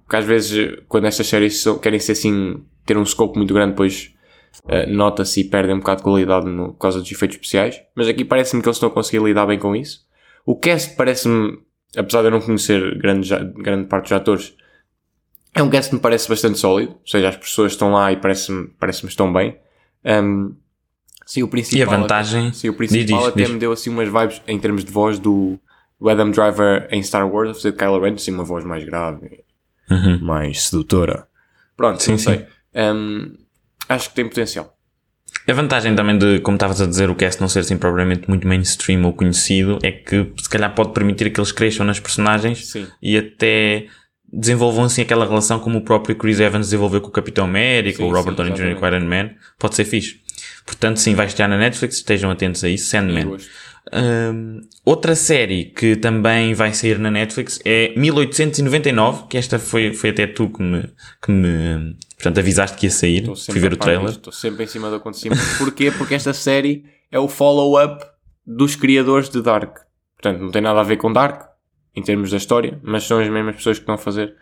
porque 0.04 0.18
às 0.18 0.26
vezes 0.26 0.80
quando 0.90 1.06
estas 1.06 1.28
séries 1.28 1.62
são- 1.62 1.80
querem 1.80 1.98
ser 2.00 2.12
assim, 2.12 2.62
ter 2.86 2.98
um 2.98 3.06
scope 3.06 3.38
muito 3.38 3.54
grande, 3.54 3.72
depois 3.72 4.12
uh, 4.66 4.92
nota-se 4.92 5.40
e 5.40 5.44
perdem 5.46 5.76
um 5.76 5.80
bocado 5.80 6.00
de 6.00 6.04
qualidade 6.04 6.46
no, 6.48 6.74
por 6.74 6.80
causa 6.80 7.00
dos 7.00 7.10
efeitos 7.10 7.38
especiais, 7.38 7.82
mas 7.96 8.10
aqui 8.10 8.26
parece-me 8.26 8.62
que 8.62 8.68
eles 8.68 8.76
estão 8.76 8.90
a 8.90 8.92
conseguir 8.92 9.24
lidar 9.24 9.46
bem 9.46 9.58
com 9.58 9.74
isso. 9.74 10.04
O 10.46 10.56
cast 10.56 10.96
parece-me, 10.96 11.58
apesar 11.98 12.22
de 12.22 12.28
eu 12.28 12.32
não 12.32 12.42
conhecer 12.42 12.98
grande, 13.00 13.30
grande 13.56 13.88
parte 13.88 14.04
dos 14.06 14.12
atores, 14.14 14.56
é 15.54 15.64
um 15.64 15.70
cast 15.70 15.90
que 15.90 15.96
me 15.96 16.02
parece 16.02 16.28
bastante 16.30 16.58
sólido, 16.60 16.92
ou 16.94 17.08
seja, 17.08 17.30
as 17.30 17.38
pessoas 17.38 17.72
estão 17.72 17.92
lá 17.92 18.12
e 18.12 18.18
parece-me 18.18 18.68
parece 18.80 19.06
estão 19.08 19.32
bem. 19.32 19.58
Um, 20.04 20.56
sim, 21.26 21.42
o 21.44 21.48
principal, 21.48 21.80
E 21.80 21.84
a 21.84 21.86
vantagem- 22.00 22.54
sim, 22.54 22.70
o 22.70 22.74
principal 22.74 23.20
diz, 23.20 23.28
até 23.30 23.42
diz. 23.44 23.50
me 23.50 23.58
deu 23.60 23.72
assim 23.72 23.90
umas 23.90 24.08
vibes 24.10 24.42
em 24.48 24.60
termos 24.60 24.84
de 24.86 24.92
voz 24.92 25.18
do, 25.18 25.58
do 26.00 26.10
Adam 26.10 26.30
Driver 26.30 26.88
em 26.92 27.02
Star 27.02 27.28
Wars, 27.28 27.50
a 27.52 27.54
fazer 27.54 27.72
de 27.72 27.78
Kylo 27.78 28.00
Ren, 28.02 28.14
assim 28.14 28.32
uma 28.32 28.44
voz 28.44 28.64
mais 28.66 28.84
grave, 28.84 29.44
Uhum. 29.90 30.20
mais 30.22 30.64
sedutora. 30.68 31.28
Pronto, 31.78 32.02
Sim, 32.04 32.12
não 32.12 32.18
sim. 32.18 32.24
sei. 32.26 32.46
Um, 32.76 33.36
acho 33.88 34.10
que 34.10 34.16
tem 34.16 34.28
potencial. 34.28 34.75
A 35.48 35.54
vantagem 35.54 35.96
também 35.96 36.18
de, 36.18 36.40
como 36.40 36.56
estavas 36.56 36.82
a 36.82 36.88
dizer, 36.88 37.10
o 37.10 37.16
cast 37.16 37.40
não 37.40 37.48
ser 37.48 37.60
assim 37.60 37.78
propriamente 37.78 38.28
muito 38.28 38.48
mainstream 38.48 39.04
ou 39.06 39.14
conhecido 39.14 39.78
é 39.84 39.92
que 39.92 40.32
se 40.42 40.50
calhar 40.50 40.74
pode 40.74 40.92
permitir 40.92 41.30
que 41.32 41.40
eles 41.40 41.52
cresçam 41.52 41.86
nas 41.86 42.00
personagens 42.00 42.68
Sim. 42.68 42.88
e 43.02 43.18
até 43.18 43.86
desenvolvam 44.32 44.86
assim 44.86 45.04
aquela 45.04 45.26
relação 45.26 45.60
como 45.60 45.78
o 45.78 45.82
próprio 45.82 46.16
Chris 46.16 46.40
Evans 46.40 46.68
desenvolveu 46.68 47.00
com 47.00 47.10
o 47.10 47.12
Capitão 47.12 47.46
América, 47.46 48.04
o 48.04 48.12
Robert 48.12 48.34
Downey 48.34 48.54
Jr. 48.54 48.76
com 48.76 48.86
o. 48.86 48.88
Iron 48.88 49.06
Man, 49.06 49.32
pode 49.60 49.76
ser 49.76 49.86
fixe. 49.86 50.20
Portanto, 50.66 50.98
sim, 50.98 51.14
vai 51.14 51.28
estar 51.28 51.48
na 51.48 51.58
Netflix, 51.58 51.98
estejam 51.98 52.32
atentos 52.32 52.64
a 52.64 52.70
isso, 52.70 52.90
Sandman. 52.90 53.38
Hum, 53.94 54.62
outra 54.84 55.16
série 55.16 55.66
que 55.66 55.96
também 55.96 56.54
vai 56.54 56.74
sair 56.74 56.98
na 56.98 57.12
Netflix 57.12 57.60
é 57.64 57.94
1899, 57.96 59.28
que 59.30 59.38
esta 59.38 59.60
foi, 59.60 59.94
foi 59.94 60.10
até 60.10 60.26
tu 60.26 60.50
que 60.50 60.62
me, 60.62 60.84
que 61.22 61.32
me 61.32 61.96
portanto, 62.16 62.40
avisaste 62.40 62.78
que 62.78 62.88
ia 62.88 62.92
sair. 62.92 63.20
Estou 63.20 63.36
Fui 63.36 63.44
sempre 63.44 63.62
ver 63.62 63.74
o 63.74 63.78
trailer. 63.78 64.10
Estou 64.10 64.34
sempre 64.34 64.64
em 64.64 64.68
cima 64.68 64.90
do 64.90 64.96
acontecimento. 64.96 65.42
Porquê? 65.58 65.92
Porque 65.92 66.16
esta 66.16 66.34
série 66.34 66.86
é 67.12 67.20
o 67.20 67.28
follow-up 67.28 68.04
dos 68.46 68.76
criadores 68.76 69.30
de 69.30 69.42
Dark. 69.42 69.78
Portanto, 70.16 70.42
não 70.42 70.52
tem 70.52 70.62
nada 70.62 70.80
a 70.80 70.84
ver 70.84 70.98
com 70.98 71.14
Dark, 71.14 71.44
em 71.96 72.02
termos 72.02 72.32
da 72.32 72.38
história, 72.38 72.80
mas 72.84 73.04
são 73.04 73.20
as 73.20 73.30
mesmas 73.30 73.56
pessoas 73.56 73.78
que 73.78 73.84
estão 73.84 73.96
a 73.96 73.98
fazer 74.00 74.36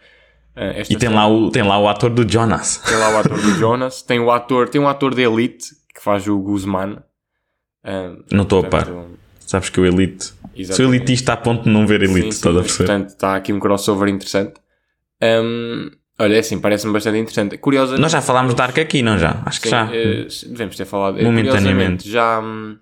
esta 0.56 0.94
E 0.94 0.98
tem 0.98 1.10
lá, 1.10 1.28
o, 1.28 1.50
tem 1.50 1.64
lá 1.64 1.80
o 1.80 1.88
ator 1.88 2.10
do 2.10 2.30
Jonas. 2.30 2.78
Tem 2.78 2.98
lá 2.98 3.10
o 3.10 3.18
ator 3.18 3.42
do 3.42 3.52
Jonas, 3.56 4.02
tem 4.02 4.20
o 4.20 4.32
ator, 4.32 4.70
tem 4.70 4.80
um 4.80 4.88
ator 4.88 5.14
de 5.14 5.22
Elite 5.22 5.66
que 5.94 6.02
faz 6.02 6.28
o 6.28 6.38
Guzman. 6.40 7.00
Ah, 7.84 8.16
Não 8.32 8.44
estou 8.44 8.60
a 8.60 8.70
par. 8.70 8.86
portanto, 8.86 9.23
Sabes 9.54 9.70
que 9.70 9.80
o 9.80 9.86
Elite. 9.86 10.26
Sou 10.26 10.36
exatamente. 10.56 10.96
elitista 10.96 11.34
a 11.34 11.38
ponto 11.38 11.64
de 11.66 11.70
não 11.70 11.86
ver 11.86 12.02
Elite, 12.02 12.22
Sim, 12.24 12.28
estás 12.30 12.58
a 12.58 12.60
perceber? 12.62 12.88
Portanto, 12.88 13.10
está 13.10 13.36
aqui 13.36 13.54
um 13.54 13.60
crossover 13.60 14.10
interessante. 14.10 14.54
Um, 15.22 15.92
olha, 16.18 16.36
é 16.38 16.40
assim, 16.40 16.60
parece-me 16.60 16.92
bastante 16.92 17.20
interessante. 17.20 17.56
Curiosa. 17.60 17.96
Nós 18.00 18.12
já 18.12 18.20
falámos 18.20 18.54
de 18.54 18.58
Dark 18.58 18.76
aqui, 18.80 19.04
não 19.04 19.16
já? 19.20 19.44
Acho 19.46 19.62
que 19.62 19.68
Sim, 19.68 19.72
já. 19.72 19.90
eh, 19.94 20.28
devemos 20.48 20.76
ter 20.76 20.86
falado. 20.86 21.20
Eh, 21.20 21.24
Momentaneamente. 21.24 22.04
curiosamente, 22.04 22.10
Já 22.10 22.40
hum, 22.42 22.78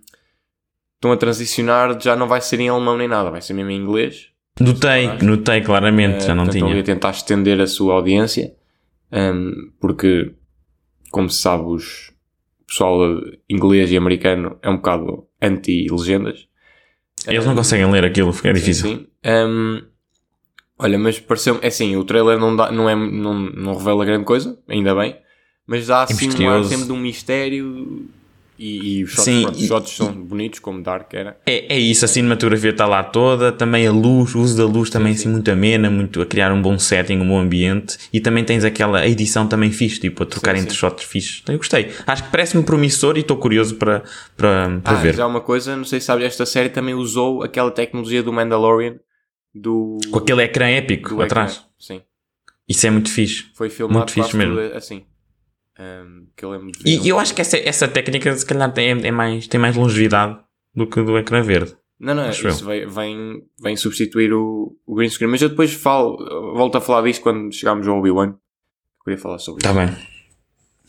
estão 0.95 1.11
a 1.11 1.17
transicionar, 1.17 1.99
já 2.01 2.15
não 2.15 2.25
vai 2.29 2.39
ser 2.39 2.57
em 2.61 2.69
alemão 2.69 2.97
nem 2.97 3.09
nada, 3.09 3.29
vai 3.29 3.41
ser 3.41 3.53
mesmo 3.53 3.69
em 3.71 3.75
inglês. 3.77 4.27
Notei, 4.57 5.07
notei 5.21 5.59
claramente, 5.59 6.23
Eh, 6.23 6.27
já 6.27 6.33
não 6.33 6.45
portanto, 6.45 6.65
tinha. 6.67 6.79
a 6.79 6.83
tentar 6.83 7.09
estender 7.11 7.59
a 7.59 7.67
sua 7.67 7.95
audiência, 7.95 8.53
hum, 9.11 9.71
porque, 9.77 10.33
como 11.11 11.29
se 11.29 11.41
sabe, 11.41 11.63
os 11.65 12.11
o 12.61 12.65
pessoal 12.71 13.01
inglês 13.49 13.91
e 13.91 13.97
americano 13.97 14.57
é 14.61 14.69
um 14.69 14.77
bocado 14.77 15.27
anti-legendas. 15.41 16.47
Eles 17.27 17.45
não 17.45 17.55
conseguem 17.55 17.89
ler 17.91 18.03
aquilo, 18.05 18.35
é 18.43 18.53
difícil. 18.53 18.89
Sim, 18.89 18.97
sim. 18.97 19.07
Hum, 19.25 19.81
olha, 20.77 20.97
mas 20.97 21.19
pareceu 21.19 21.59
é 21.61 21.67
assim, 21.67 21.95
o 21.95 22.03
trailer 22.03 22.39
não, 22.39 22.55
dá, 22.55 22.71
não, 22.71 22.89
é, 22.89 22.95
não, 22.95 23.33
não 23.33 23.77
revela 23.77 24.05
grande 24.05 24.25
coisa, 24.25 24.57
ainda 24.67 24.95
bem, 24.95 25.15
mas 25.67 25.87
dá 25.87 26.03
assim 26.03 26.43
um 26.43 26.49
ar 26.49 26.63
sempre 26.63 26.85
de 26.85 26.91
um 26.91 26.99
mistério 26.99 28.09
e, 28.63 28.99
e 28.99 29.03
os, 29.03 29.09
shots, 29.11 29.23
Sim, 29.25 29.41
pronto, 29.41 29.55
os 29.55 29.63
e- 29.63 29.67
shots 29.67 29.91
são 29.95 30.13
bonitos, 30.13 30.59
como 30.59 30.83
Dark 30.83 31.13
era. 31.13 31.37
É, 31.45 31.73
é 31.75 31.79
isso, 31.79 32.05
a 32.05 32.07
cinematografia 32.07 32.69
está 32.69 32.85
lá 32.85 33.03
toda, 33.03 33.51
também 33.51 33.87
a 33.87 33.91
luz, 33.91 34.35
o 34.35 34.39
uso 34.39 34.55
da 34.57 34.65
luz 34.65 34.89
também 34.89 35.13
assim 35.13 35.29
muito 35.29 35.49
amena, 35.49 35.89
muito 35.89 36.21
a 36.21 36.25
criar 36.25 36.51
um 36.53 36.61
bom 36.61 36.77
setting, 36.77 37.17
um 37.17 37.27
bom 37.27 37.39
ambiente 37.39 37.97
e 38.13 38.19
também 38.19 38.43
tens 38.43 38.63
aquela 38.63 39.07
edição 39.07 39.47
também 39.47 39.71
fixe, 39.71 39.99
tipo 39.99 40.23
a 40.23 40.25
trocar 40.25 40.55
Sim, 40.55 40.61
entre 40.63 40.75
shots 40.75 41.03
fixes. 41.03 41.41
Eu 41.47 41.57
gostei. 41.57 41.89
Acho 42.05 42.23
que 42.25 42.29
parece-me 42.31 42.63
promissor 42.63 43.17
e 43.17 43.21
estou 43.21 43.37
curioso 43.37 43.75
para, 43.75 44.03
para, 44.37 44.79
para 44.83 44.97
Ah, 44.97 45.01
ver. 45.01 45.15
já 45.15 45.25
uma 45.25 45.41
coisa, 45.41 45.75
não 45.75 45.83
sei 45.83 45.99
se 45.99 46.05
sabes, 46.05 46.25
esta 46.25 46.45
série 46.45 46.69
também 46.69 46.93
usou 46.93 47.43
aquela 47.43 47.71
tecnologia 47.71 48.21
do 48.21 48.31
Mandalorian 48.31 48.95
do, 49.53 49.97
Com 50.11 50.19
aquele 50.19 50.43
ecrã 50.43 50.67
épico 50.69 51.21
atrás. 51.21 51.53
ecrã. 51.53 51.65
Sim, 51.79 52.01
Isso 52.69 52.85
é 52.87 52.89
muito 52.89 53.09
fixe. 53.09 53.45
foi 53.55 53.69
filmado 53.69 53.97
Muito 53.99 54.13
fixe 54.13 54.35
mesmo. 54.37 54.55
tudo 54.55 54.77
assim. 54.77 55.03
Hum, 55.81 56.27
que 56.37 56.45
eu 56.45 56.51
lembro 56.51 56.67
de 56.71 56.79
E 56.87 56.99
um 56.99 57.05
eu 57.07 57.19
acho 57.19 57.33
que 57.33 57.41
essa, 57.41 57.57
essa 57.57 57.87
técnica 57.87 58.31
se 58.35 58.45
calhar 58.45 58.71
tem, 58.71 58.91
é 59.03 59.09
mais, 59.11 59.47
tem 59.47 59.59
mais 59.59 59.75
longevidade 59.75 60.37
do 60.75 60.85
que 60.85 61.01
do 61.01 61.17
ecrã 61.17 61.41
verde. 61.41 61.75
Não, 61.99 62.13
não, 62.13 62.23
Acho 62.25 62.47
isso 62.47 62.65
vem, 62.65 62.87
vem, 62.87 63.41
vem 63.61 63.75
substituir 63.75 64.31
o, 64.33 64.75
o 64.85 64.95
green 64.95 65.09
screen. 65.09 65.29
Mas 65.31 65.41
eu 65.41 65.49
depois 65.49 65.73
falo, 65.73 66.17
volto 66.55 66.75
a 66.77 66.81
falar 66.81 67.01
disso 67.07 67.21
quando 67.21 67.51
chegarmos 67.53 67.87
ao 67.87 67.97
Obi-Wan. 67.97 68.35
Queria 69.03 69.17
falar 69.19 69.39
sobre 69.39 69.63
Tá 69.63 69.69
isso. 69.71 69.79
bem. 69.79 70.07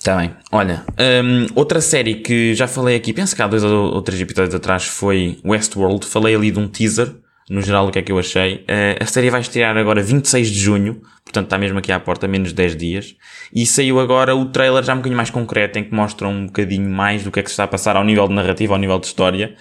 Tá 0.04 0.16
bem. 0.16 0.34
Olha, 0.50 0.84
hum, 1.24 1.46
outra 1.54 1.80
série 1.80 2.16
que 2.16 2.54
já 2.54 2.66
falei 2.66 2.96
aqui, 2.96 3.12
penso 3.12 3.36
que 3.36 3.40
há 3.42 3.46
dois 3.46 3.62
ou 3.64 3.94
ou 3.94 4.02
três 4.02 4.20
episódios 4.20 4.54
atrás 4.54 4.84
foi 4.86 5.38
Westworld. 5.44 6.04
Falei 6.06 6.34
ali 6.34 6.50
de 6.50 6.58
um 6.58 6.66
teaser, 6.68 7.14
no 7.52 7.60
geral, 7.60 7.86
o 7.86 7.90
que 7.90 7.98
é 7.98 8.02
que 8.02 8.10
eu 8.10 8.18
achei. 8.18 8.64
Eh, 8.66 8.96
a 8.98 9.04
série 9.04 9.28
vai 9.28 9.42
estrear 9.42 9.76
agora 9.76 10.02
26 10.02 10.50
de 10.50 10.58
junho, 10.58 11.02
portanto 11.22 11.44
está 11.44 11.58
mesmo 11.58 11.78
aqui 11.78 11.92
à 11.92 12.00
porta, 12.00 12.26
menos 12.26 12.48
de 12.48 12.54
10 12.54 12.76
dias. 12.76 13.14
E 13.54 13.66
saiu 13.66 14.00
agora 14.00 14.34
o 14.34 14.46
trailer 14.46 14.82
já 14.82 14.94
um 14.94 14.96
bocadinho 14.96 15.18
mais 15.18 15.28
concreto, 15.28 15.78
em 15.78 15.84
que 15.84 15.94
mostra 15.94 16.26
um 16.26 16.46
bocadinho 16.46 16.88
mais 16.88 17.24
do 17.24 17.30
que 17.30 17.40
é 17.40 17.42
que 17.42 17.50
se 17.50 17.52
está 17.52 17.64
a 17.64 17.68
passar 17.68 17.94
ao 17.94 18.04
nível 18.04 18.26
de 18.26 18.32
narrativa, 18.32 18.72
ao 18.72 18.78
nível 18.78 18.98
de 18.98 19.06
história. 19.06 19.54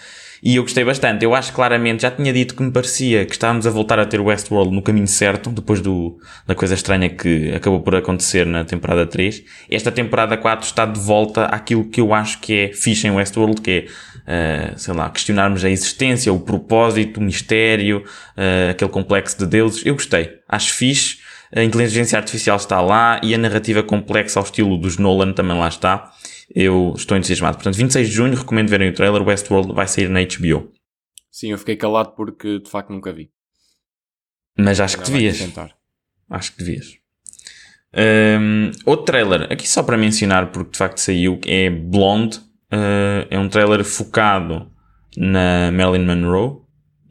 E 0.43 0.55
eu 0.55 0.63
gostei 0.63 0.83
bastante. 0.83 1.23
Eu 1.23 1.35
acho 1.35 1.53
claramente, 1.53 2.01
já 2.01 2.09
tinha 2.09 2.33
dito 2.33 2.55
que 2.55 2.63
me 2.63 2.71
parecia 2.71 3.25
que 3.25 3.31
estávamos 3.31 3.67
a 3.67 3.69
voltar 3.69 3.99
a 3.99 4.05
ter 4.05 4.19
o 4.19 4.25
Westworld 4.25 4.73
no 4.73 4.81
caminho 4.81 5.07
certo, 5.07 5.51
depois 5.51 5.81
do, 5.81 6.17
da 6.47 6.55
coisa 6.55 6.73
estranha 6.73 7.09
que 7.09 7.53
acabou 7.53 7.79
por 7.81 7.93
acontecer 7.93 8.43
na 8.45 8.65
temporada 8.65 9.05
3. 9.05 9.43
Esta 9.69 9.91
temporada 9.91 10.35
4 10.35 10.65
está 10.65 10.85
de 10.85 10.99
volta 10.99 11.45
àquilo 11.45 11.85
que 11.85 12.01
eu 12.01 12.11
acho 12.11 12.39
que 12.39 12.53
é 12.53 12.73
fixe 12.73 13.05
em 13.05 13.11
Westworld, 13.11 13.61
que 13.61 13.87
é, 14.27 14.73
uh, 14.73 14.79
sei 14.79 14.93
lá, 14.95 15.11
questionarmos 15.11 15.63
a 15.63 15.69
existência, 15.69 16.33
o 16.33 16.39
propósito, 16.39 17.19
o 17.19 17.23
mistério, 17.23 18.03
uh, 18.35 18.71
aquele 18.71 18.89
complexo 18.89 19.37
de 19.37 19.45
deuses. 19.45 19.85
Eu 19.85 19.93
gostei. 19.93 20.39
Acho 20.49 20.73
fixe. 20.73 21.19
A 21.53 21.61
inteligência 21.61 22.17
artificial 22.17 22.55
está 22.55 22.81
lá 22.81 23.19
e 23.21 23.35
a 23.35 23.37
narrativa 23.37 23.83
complexa 23.83 24.39
ao 24.39 24.45
estilo 24.45 24.77
dos 24.77 24.97
Nolan 24.97 25.33
também 25.33 25.57
lá 25.59 25.67
está 25.67 26.11
eu 26.55 26.93
estou 26.95 27.17
entusiasmado. 27.17 27.57
Portanto, 27.57 27.75
26 27.75 28.07
de 28.09 28.13
junho, 28.13 28.35
recomendo 28.35 28.69
verem 28.69 28.89
o 28.89 28.93
trailer. 28.93 29.21
Westworld 29.21 29.73
vai 29.73 29.87
sair 29.87 30.09
na 30.09 30.21
HBO. 30.21 30.71
Sim, 31.31 31.51
eu 31.51 31.57
fiquei 31.57 31.75
calado 31.75 32.11
porque 32.15 32.59
de 32.59 32.69
facto 32.69 32.91
nunca 32.91 33.11
vi. 33.13 33.31
Mas 34.57 34.79
acho 34.79 34.97
que 34.97 35.05
devias. 35.05 35.39
Acho 36.29 36.51
que 36.51 36.63
devias. 36.63 36.97
Um, 37.93 38.71
outro 38.85 39.05
trailer, 39.05 39.51
aqui 39.51 39.67
só 39.67 39.83
para 39.83 39.97
mencionar, 39.97 40.51
porque 40.51 40.71
de 40.71 40.77
facto 40.77 40.97
saiu, 40.99 41.39
é 41.45 41.69
Blonde. 41.69 42.37
Uh, 42.71 43.27
é 43.29 43.37
um 43.37 43.49
trailer 43.49 43.83
focado 43.83 44.71
na 45.17 45.71
Marilyn 45.71 46.05
Monroe. 46.05 46.61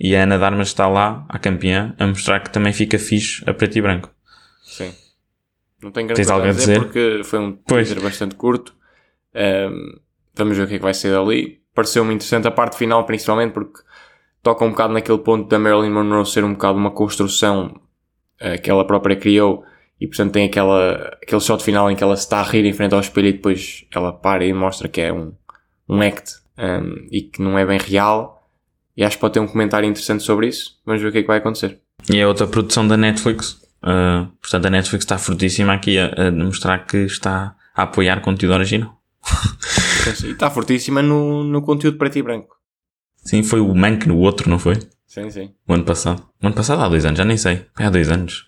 E 0.03 0.17
a 0.17 0.23
Ana 0.23 0.39
Darmas 0.39 0.69
está 0.69 0.89
lá, 0.89 1.27
a 1.29 1.39
campeã, 1.39 1.95
a 1.99 2.07
mostrar 2.07 2.41
que 2.41 2.51
também 2.51 2.73
fica 2.73 2.99
fixe 2.99 3.43
a 3.47 3.53
preto 3.53 3.77
e 3.77 3.83
branco. 3.83 4.11
Sim. 4.63 4.95
Não 5.83 5.91
tenho 5.91 6.07
grande 6.07 6.17
Tens 6.23 6.31
algo 6.31 6.47
a 6.47 6.53
dizer, 6.53 6.67
dizer? 6.67 6.79
porque 6.81 7.21
foi 7.25 7.39
um 7.39 7.53
Pois. 7.53 7.87
teaser 7.89 8.03
bastante 8.03 8.35
curto. 8.35 8.75
Um, 9.35 9.99
vamos 10.35 10.57
ver 10.57 10.65
o 10.65 10.67
que 10.67 10.75
é 10.75 10.79
que 10.79 10.83
vai 10.83 10.95
ser 10.95 11.13
dali. 11.13 11.61
Pareceu-me 11.75 12.15
interessante 12.15 12.49
a 12.49 12.51
parte 12.51 12.77
final, 12.77 13.05
principalmente 13.05 13.53
porque 13.53 13.81
toca 14.43 14.65
um 14.65 14.71
bocado 14.71 14.93
naquele 14.93 15.19
ponto 15.19 15.49
da 15.49 15.59
Marilyn 15.59 15.91
Monroe 15.91 16.27
ser 16.27 16.45
um 16.45 16.53
bocado 16.53 16.79
uma 16.79 16.91
construção 16.91 17.81
eh, 18.41 18.59
que 18.59 18.71
ela 18.71 18.87
própria 18.87 19.17
criou 19.17 19.65
e 20.01 20.07
portanto 20.07 20.33
tem 20.33 20.47
aquela, 20.47 21.19
aquele 21.23 21.41
shot 21.41 21.63
final 21.63 21.91
em 21.91 21.95
que 21.95 22.03
ela 22.03 22.17
se 22.17 22.23
está 22.23 22.41
a 22.41 22.43
rir 22.43 22.65
em 22.65 22.73
frente 22.73 22.95
ao 22.95 23.01
espelho 23.01 23.29
e 23.29 23.33
depois 23.35 23.85
ela 23.95 24.13
para 24.13 24.45
e 24.45 24.53
mostra 24.53 24.89
que 24.89 25.01
é 25.01 25.13
um, 25.13 25.33
um 25.89 26.01
act 26.01 26.37
um, 26.59 27.07
e 27.11 27.23
que 27.23 27.43
não 27.43 27.59
é 27.59 27.67
bem 27.67 27.79
real. 27.79 28.39
E 28.97 29.05
acho 29.05 29.17
que 29.17 29.21
pode 29.21 29.35
ter 29.35 29.41
um 29.41 29.47
comentário 29.47 29.89
interessante 29.89 30.23
sobre 30.23 30.49
isso. 30.49 30.79
Vamos 30.85 31.01
ver 31.01 31.09
o 31.09 31.13
que 31.13 31.19
é 31.19 31.23
que 31.23 31.29
vai 31.29 31.39
acontecer. 31.39 31.79
E 32.11 32.19
é 32.19 32.27
outra 32.27 32.47
produção 32.47 32.87
da 32.87 32.97
Netflix. 32.97 33.53
Uh, 33.83 34.27
portanto, 34.41 34.67
a 34.67 34.71
Netflix 34.71 35.05
está 35.05 35.17
fortíssima 35.17 35.73
aqui 35.73 35.99
a, 35.99 36.29
a 36.29 36.31
mostrar 36.31 36.79
que 36.87 36.99
está 36.99 37.55
a 37.75 37.83
apoiar 37.85 38.21
conteúdo 38.21 38.55
original. 38.55 39.00
E 40.25 40.31
está 40.33 40.51
fortíssima 40.51 41.03
no, 41.03 41.45
no 41.45 41.63
conteúdo 41.63 41.99
preto 41.99 42.19
e 42.19 42.23
branco. 42.23 42.57
Sim, 43.25 43.43
foi 43.43 43.61
o 43.61 43.75
Mank 43.75 44.07
no 44.09 44.19
outro, 44.19 44.49
não 44.49 44.59
foi? 44.59 44.79
Sim, 45.07 45.31
sim. 45.31 45.51
O 45.69 45.75
ano 45.75 45.85
passado. 45.85 46.23
O 46.43 46.47
ano 46.47 46.55
passado 46.57 46.83
há 46.83 46.89
dois 46.89 47.05
anos, 47.05 47.19
já 47.19 47.25
nem 47.25 47.37
sei. 47.37 47.67
Foi 47.77 47.85
há 47.87 47.91
dois 47.91 48.09
anos. 48.11 48.47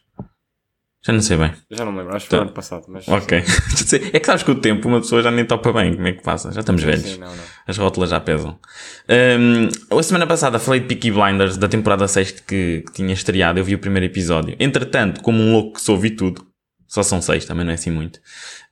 Já 1.05 1.13
não 1.13 1.21
sei 1.21 1.37
bem. 1.37 1.53
Já 1.69 1.85
não 1.85 1.95
lembro, 1.97 2.15
acho 2.15 2.27
que 2.27 2.31
foi 2.31 2.39
Tá. 2.39 2.45
o 2.45 2.47
ano 2.47 2.55
passado. 2.55 2.85
Mas 2.89 3.09
Ok. 3.09 3.39
é 4.13 4.21
que 4.21 4.25
sabes 4.27 4.45
que 4.45 4.51
o 4.53 4.55
tempo 4.55 4.87
uma 4.89 5.01
pessoa 5.01 5.21
já 5.21 5.33
nem 5.33 5.45
topa 5.45 5.73
bem. 5.73 5.95
Como 5.95 6.07
é 6.07 6.13
que 6.13 6.23
passa? 6.23 6.53
Já 6.53 6.61
estamos 6.61 6.81
Sim, 6.83 6.87
velhos. 6.87 7.03
sim, 7.03 7.19
não, 7.19 7.27
não. 7.35 7.43
As 7.67 7.77
rótulas 7.77 8.11
já 8.11 8.21
pesam. 8.21 8.57
Um, 9.91 9.99
a 9.99 10.03
semana 10.05 10.27
passada 10.29 10.61
falei 10.61 10.79
de 10.81 10.87
Peaky 10.87 11.11
Blinders, 11.11 11.57
da 11.57 11.69
temporada 11.69 12.07
6 12.07 12.31
que, 12.47 12.85
que 12.87 12.93
tinha 12.93 13.13
estreado. 13.13 13.59
Eu 13.59 13.65
vi 13.65 13.75
o 13.75 13.79
primeiro 13.81 14.07
episódio. 14.07 14.55
Entretanto, 14.61 15.21
como 15.23 15.43
um 15.43 15.53
louco 15.53 15.75
que 15.75 15.81
sou, 15.83 15.99
vi 15.99 16.11
tudo. 16.13 16.47
Só 16.93 17.03
são 17.03 17.23
seis, 17.23 17.47
também 17.47 17.65
não 17.65 17.71
é 17.71 17.75
assim 17.77 17.91
muito. 17.91 18.21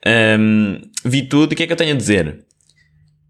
Um, 0.06 0.78
vi 1.06 1.26
tudo. 1.26 1.52
O 1.52 1.56
que 1.56 1.62
é 1.62 1.66
que 1.66 1.72
eu 1.72 1.76
tenho 1.76 1.94
a 1.94 1.96
dizer? 1.96 2.44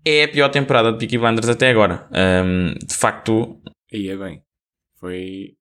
É 0.04 0.25
a 0.25 0.28
pior 0.28 0.49
temporada 0.49 0.90
de 0.90 0.99
Peaky 0.99 1.16
Blinders 1.16 1.49
até 1.49 1.70
agora. 1.70 2.09
Um, 2.11 2.75
de 2.75 2.97
facto, 2.97 3.61
E 3.92 4.09
é 4.09 4.16
bem. 4.16 4.42
Foi. 4.99 5.52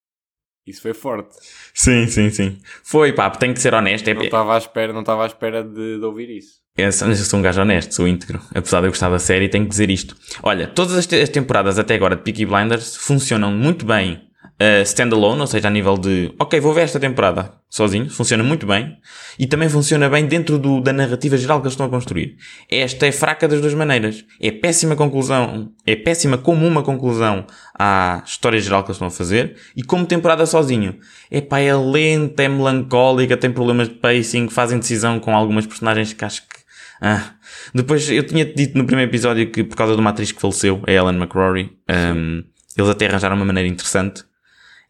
Isso 0.65 0.81
foi 0.81 0.95
forte. 0.95 1.36
sim, 1.75 2.07
sim, 2.07 2.31
sim. 2.31 2.57
Foi, 2.83 3.13
pá, 3.13 3.29
tenho 3.29 3.53
que 3.53 3.62
ser 3.62 3.75
honesto. 3.75 4.07
É, 4.07 4.15
Não 4.15 4.24
estava 4.24 4.55
à 4.55 4.57
espera, 4.57 4.91
não 4.93 5.01
estava 5.01 5.21
à 5.21 5.27
espera 5.27 5.63
de, 5.63 6.00
de 6.00 6.03
ouvir 6.03 6.36
isso. 6.36 6.53
Eu 6.75 6.91
sou, 6.91 7.07
eu 7.07 7.15
sou 7.15 7.38
um 7.39 7.43
gajo 7.43 7.62
honesto, 7.62 7.93
sou 7.93 8.07
íntegro. 8.07 8.41
Apesar 8.55 8.79
de 8.79 8.88
eu 8.88 8.91
gostar 8.91 9.09
da 9.12 9.19
série, 9.19 9.48
tenho 9.48 9.65
que 9.65 9.69
dizer 9.69 9.91
isto. 9.91 10.15
Olha, 10.41 10.65
todas 10.65 10.93
as, 10.98 11.13
as 11.13 11.29
temporadas 11.29 11.77
até 11.77 11.93
agora 11.93 12.15
de 12.15 12.24
Peaky 12.24 12.48
Blinders 12.48 12.95
funcionam 12.95 13.51
muito 13.51 13.86
bem 13.86 14.27
uh, 14.62 14.82
standalone, 14.84 15.42
ou 15.42 15.48
seja, 15.48 15.68
a 15.68 15.72
nível 15.72 15.98
de, 15.98 16.34
ok, 16.39 16.60
vou 16.60 16.74
ver 16.74 16.82
esta 16.82 17.00
temporada 17.00 17.54
sozinho, 17.70 18.10
funciona 18.10 18.44
muito 18.44 18.66
bem. 18.66 18.98
E 19.38 19.46
também 19.48 19.70
funciona 19.70 20.10
bem 20.10 20.25
dentro 20.25 20.58
do- 20.58 20.82
da 20.82 20.92
narrativa 20.92 21.38
geral 21.38 21.60
que 21.60 21.66
eles 21.68 21.74
estão 21.74 21.86
a 21.86 21.89
construir. 21.89 22.36
Esta 22.70 23.08
é 23.08 23.12
fraca 23.12 23.48
das 23.48 23.62
duas 23.62 23.74
maneiras. 23.74 24.25
É 24.42 24.51
péssima 24.51 24.96
conclusão, 24.96 25.72
é 25.86 25.96
péssima 25.96 26.38
como 26.38 26.66
uma 26.68 26.82
conclusão 26.84 27.46
à 27.78 28.22
história 28.25 28.60
geral 28.60 28.84
que 28.84 28.88
eles 28.89 28.96
estão 28.96 29.08
a 29.08 29.12
fazer 29.12 29.56
e 29.75 29.84
como 29.84 30.06
temporada 30.06 30.46
sozinho. 30.46 30.98
É 31.32 31.42
pá, 31.42 31.60
é 31.60 31.74
lenta, 31.75 32.44
é 32.44 32.48
melancólica, 32.50 33.38
tem 33.38 33.51
problemas 33.51 33.88
de 33.88 33.96
pacing, 33.96 34.50
fazem 34.50 34.80
decisão 34.80 35.20
com 35.20 35.36
algumas 35.36 35.66
personagens 35.66 36.12
que 36.13 36.25
acho 36.25 36.42
que 36.42 36.60
ah. 37.01 37.32
Depois, 37.74 38.10
eu 38.10 38.24
tinha 38.24 38.44
dito 38.44 38.78
no 38.78 38.84
primeiro 38.84 39.10
episódio 39.10 39.50
que 39.50 39.63
por 39.63 39.78
causa 39.78 39.94
de 39.94 40.00
uma 40.01 40.10
atriz 40.10 40.32
que 40.34 40.42
faleceu, 40.42 40.82
a 40.86 40.92
Ellen 40.92 41.16
McCrory, 41.16 41.72
um, 41.89 42.44
eles 42.78 42.89
até 42.89 43.08
arranjaram 43.08 43.38
uma 43.38 43.46
maneira 43.46 43.70
interessante. 43.70 44.24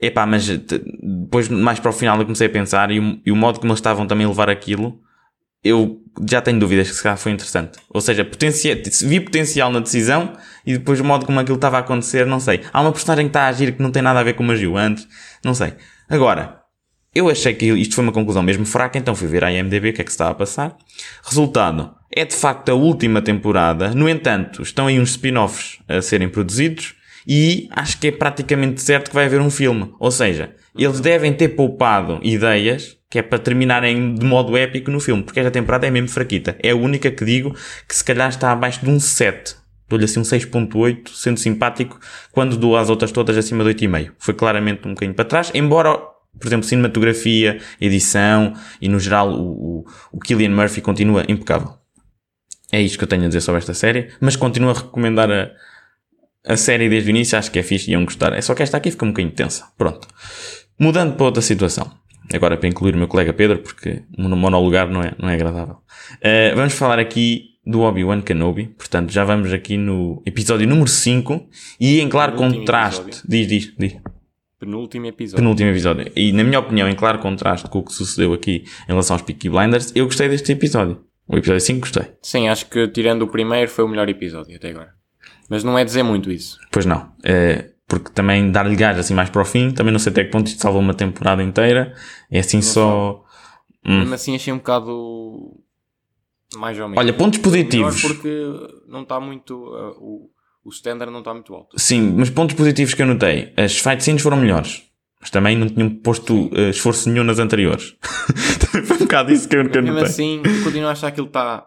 Epá, 0.02 0.26
mas 0.26 0.48
depois, 0.48 1.50
mais 1.50 1.80
para 1.80 1.90
o 1.90 1.94
final, 1.94 2.18
eu 2.18 2.24
comecei 2.24 2.48
a 2.48 2.50
pensar 2.50 2.90
e 2.90 3.00
o, 3.00 3.20
e 3.26 3.32
o 3.32 3.36
modo 3.36 3.60
como 3.60 3.72
eles 3.72 3.80
estavam 3.80 4.08
também 4.08 4.26
a 4.26 4.30
levar 4.30 4.50
aquilo, 4.50 5.00
eu 5.64 6.02
já 6.30 6.42
tenho 6.42 6.60
dúvidas 6.60 6.88
que 6.88 6.96
se 6.96 7.04
calhar 7.04 7.18
foi 7.18 7.34
interessante. 7.34 7.80
Ou 7.90 8.00
seja, 8.00 8.24
potencia, 8.24 8.82
vi 9.04 9.20
potencial 9.20 9.70
na 9.72 9.80
decisão 9.80 10.34
e 10.66 10.78
depois 10.78 11.00
o 11.00 11.04
modo 11.04 11.26
como 11.26 11.40
aquilo 11.40 11.56
estava 11.56 11.78
a 11.78 11.80
acontecer, 11.82 12.26
não 12.26 12.40
sei. 12.40 12.62
Há 12.72 12.82
uma 12.82 12.92
personagem 12.92 13.26
que 13.26 13.30
está 13.30 13.44
a 13.44 13.48
agir 13.48 13.74
que 13.74 13.82
não 13.82 13.92
tem 13.92 14.02
nada 14.02 14.20
a 14.20 14.24
ver 14.24 14.34
com 14.34 14.46
o 14.46 14.52
agiu 14.52 14.78
antes, 14.78 15.08
não 15.44 15.54
sei. 15.54 15.74
Agora, 16.08 16.62
eu 17.14 17.30
achei 17.30 17.54
que 17.54 17.66
isto 17.66 17.96
foi 17.96 18.04
uma 18.04 18.14
conclusão 18.14 18.42
mesmo 18.42 18.66
fraca, 18.66 18.98
então 18.98 19.16
fui 19.16 19.28
ver 19.28 19.44
a 19.44 19.52
IMDB 19.52 19.90
o 19.90 19.94
que 19.94 20.02
é 20.02 20.04
que 20.04 20.12
se 20.12 20.16
estava 20.16 20.32
a 20.32 20.36
passar. 20.36 20.78
Resultado, 21.24 21.94
é 22.16 22.24
de 22.24 22.36
facto 22.36 22.70
a 22.70 22.74
última 22.74 23.22
temporada. 23.22 23.94
No 23.94 24.08
entanto, 24.08 24.62
estão 24.62 24.88
aí 24.88 25.00
uns 25.00 25.12
spin-offs 25.12 25.80
a 25.88 26.02
serem 26.02 26.30
produzidos 26.30 26.96
e 27.28 27.68
acho 27.72 28.00
que 28.00 28.08
é 28.08 28.12
praticamente 28.12 28.82
certo 28.82 29.10
que 29.10 29.16
vai 29.16 29.26
haver 29.26 29.42
um 29.42 29.50
filme. 29.50 29.94
Ou 30.00 30.12
seja, 30.12 30.56
eles 30.78 31.00
devem 31.00 31.34
ter 31.34 31.50
poupado 31.50 32.20
ideias 32.24 33.00
que 33.10 33.18
é 33.18 33.22
para 33.24 33.40
terminarem 33.40 34.14
de 34.14 34.24
modo 34.24 34.56
épico 34.56 34.92
no 34.92 35.00
filme, 35.00 35.24
porque 35.24 35.40
esta 35.40 35.50
temporada 35.50 35.88
é 35.88 35.90
mesmo 35.90 36.10
fraquita. 36.10 36.56
É 36.62 36.70
a 36.70 36.76
única 36.76 37.10
que 37.10 37.26
digo 37.26 37.56
que 37.88 37.96
se 37.96 38.04
calhar 38.04 38.30
está 38.30 38.52
abaixo 38.52 38.86
de 38.86 38.92
um 38.92 39.00
7. 39.00 39.56
Dou-lhe 39.88 40.06
assim 40.06 40.20
um 40.20 40.24
6.8, 40.24 41.10
sendo 41.10 41.40
simpático, 41.40 42.00
quando 42.32 42.56
dou 42.56 42.78
às 42.78 42.90
outras 42.90 43.12
todas 43.12 43.36
acima 43.36 43.64
de 43.64 43.72
8,5. 43.72 44.12
Foi 44.20 44.36
claramente 44.36 44.88
um 44.88 44.92
bocadinho 44.92 45.16
para 45.16 45.26
trás, 45.26 45.52
embora, 45.56 45.98
por 45.98 46.46
exemplo, 46.46 46.68
cinematografia, 46.68 47.60
edição 47.82 48.54
e 48.80 48.88
no 48.88 49.00
geral 49.00 49.32
o, 49.32 49.80
o, 49.80 49.86
o 50.12 50.20
Killian 50.20 50.52
Murphy 50.52 50.80
continua 50.80 51.26
impecável. 51.28 51.74
É 52.72 52.80
isto 52.80 53.00
que 53.00 53.04
eu 53.04 53.08
tenho 53.08 53.24
a 53.24 53.28
dizer 53.28 53.42
sobre 53.42 53.58
esta 53.58 53.74
série, 53.74 54.10
mas 54.22 54.36
continuo 54.36 54.70
a 54.70 54.74
recomendar 54.74 55.32
a, 55.32 55.50
a 56.46 56.58
série 56.58 56.90
desde 56.90 57.10
o 57.10 57.12
início, 57.12 57.38
acho 57.38 57.52
que 57.52 57.60
é 57.60 57.64
fixe 57.64 57.90
e 57.90 57.94
iam 57.94 58.06
gostar. 58.06 58.34
É 58.34 58.42
só 58.42 58.54
que 58.54 58.64
esta 58.64 58.78
aqui 58.78 58.92
fica 58.92 59.06
um 59.06 59.10
bocadinho 59.10 59.34
tensa. 59.34 59.66
Pronto. 59.78 60.08
Mudando 60.80 61.16
para 61.16 61.26
outra 61.26 61.42
situação. 61.42 61.92
Agora 62.34 62.58
para 62.58 62.70
incluir 62.70 62.94
o 62.94 62.98
meu 62.98 63.08
colega 63.08 63.34
Pedro, 63.34 63.60
porque 63.60 64.04
no 64.18 64.36
monologar 64.36 64.90
não 64.90 65.02
é, 65.02 65.14
não 65.18 65.30
é 65.30 65.34
agradável. 65.34 65.78
Uh, 66.16 66.56
vamos 66.56 66.74
falar 66.74 67.00
aqui 67.00 67.50
do 67.66 67.82
Obi-Wan 67.82 68.22
Kenobi. 68.22 68.68
Portanto, 68.68 69.12
já 69.12 69.24
vamos 69.24 69.52
aqui 69.52 69.78
no 69.78 70.22
episódio 70.26 70.68
número 70.68 70.88
5 70.88 71.50
e 71.80 72.00
em 72.00 72.08
claro 72.08 72.34
Penúltimo 72.34 72.60
contraste. 72.60 73.02
episódio. 73.02 73.30
Diz, 73.30 73.48
diz, 73.48 73.74
diz. 73.78 73.98
Penúltimo 74.60 75.06
episódio. 75.06 75.38
Penúltimo 75.38 75.70
episódio. 75.70 76.12
E 76.16 76.32
na 76.32 76.44
minha 76.44 76.60
opinião, 76.60 76.90
em 76.90 76.96
claro 76.96 77.20
contraste 77.20 77.68
com 77.70 77.80
o 77.80 77.84
que 77.84 77.94
sucedeu 77.94 78.34
aqui 78.34 78.64
em 78.86 78.92
relação 78.92 79.16
aos 79.16 79.22
Peaky 79.22 79.50
Blinders, 79.50 79.92
eu 79.96 80.06
gostei 80.06 80.28
deste 80.30 80.52
episódio. 80.52 81.02
O 81.28 81.38
episódio 81.38 81.62
5 81.62 81.80
gostei. 81.80 82.12
Sim, 82.22 82.50
acho 82.50 82.66
que 82.68 82.88
tirando 82.90 83.22
o 83.22 83.28
primeiro 83.28 83.70
foi 83.70 83.86
o 83.86 83.88
melhor 83.88 84.10
episódio 84.10 84.56
até 84.56 84.70
agora. 84.70 84.99
Mas 85.50 85.64
não 85.64 85.78
é 85.78 85.84
dizer 85.84 86.04
muito 86.04 86.32
isso. 86.32 86.60
Pois 86.72 86.86
não. 86.86 87.12
É, 87.24 87.72
porque 87.88 88.12
também 88.12 88.52
dar-lhe 88.52 88.76
gás 88.76 88.98
assim 89.00 89.14
mais 89.16 89.30
para 89.30 89.42
o 89.42 89.46
fim, 89.46 89.72
também 89.72 89.92
não 89.92 90.00
sei 90.00 90.12
até 90.12 90.24
que 90.24 90.30
ponto 90.30 90.48
isto 90.48 90.62
salva 90.62 90.78
uma 90.78 90.94
temporada 90.94 91.42
inteira. 91.42 91.96
É 92.30 92.40
assim 92.40 92.62
só. 92.62 93.26
Hum. 93.86 94.00
Mesmo 94.00 94.14
assim 94.14 94.36
achei 94.36 94.54
um 94.54 94.58
bocado 94.58 95.60
mais 96.56 96.80
ou 96.80 96.88
menos. 96.88 97.04
Olha, 97.04 97.14
pontos 97.14 97.40
Melhor 97.40 97.52
positivos. 97.52 98.02
porque 98.02 98.30
não 98.88 99.02
está 99.02 99.20
muito 99.20 99.56
uh, 99.56 99.98
o, 100.00 100.30
o 100.64 100.70
standard 100.70 101.12
não 101.12 101.20
está 101.20 101.34
muito 101.34 101.54
alto. 101.54 101.80
Sim, 101.80 102.14
mas 102.18 102.30
pontos 102.30 102.56
positivos 102.56 102.94
que 102.94 103.02
eu 103.02 103.08
notei. 103.08 103.54
As 103.58 103.78
fight 103.78 104.04
scenes 104.04 104.22
foram 104.22 104.38
melhores. 104.38 104.84
Mas 105.20 105.30
também 105.32 105.58
não 105.58 105.68
tinham 105.68 105.90
posto 105.90 106.48
uh, 106.48 106.70
esforço 106.70 107.10
nenhum 107.10 107.24
nas 107.24 107.40
anteriores. 107.40 107.96
também 108.72 108.88
foi 108.88 108.98
um 108.98 109.02
bocado 109.02 109.32
isso 109.34 109.50
que 109.50 109.56
eu, 109.56 109.70
que 109.70 109.78
eu 109.78 109.82
Mesmo 109.82 109.98
notei. 109.98 110.12
assim, 110.12 110.42
eu 110.46 110.64
continuo 110.64 110.88
a 110.88 110.92
achar 110.92 111.12
que 111.12 111.20
ele 111.20 111.28
está. 111.28 111.66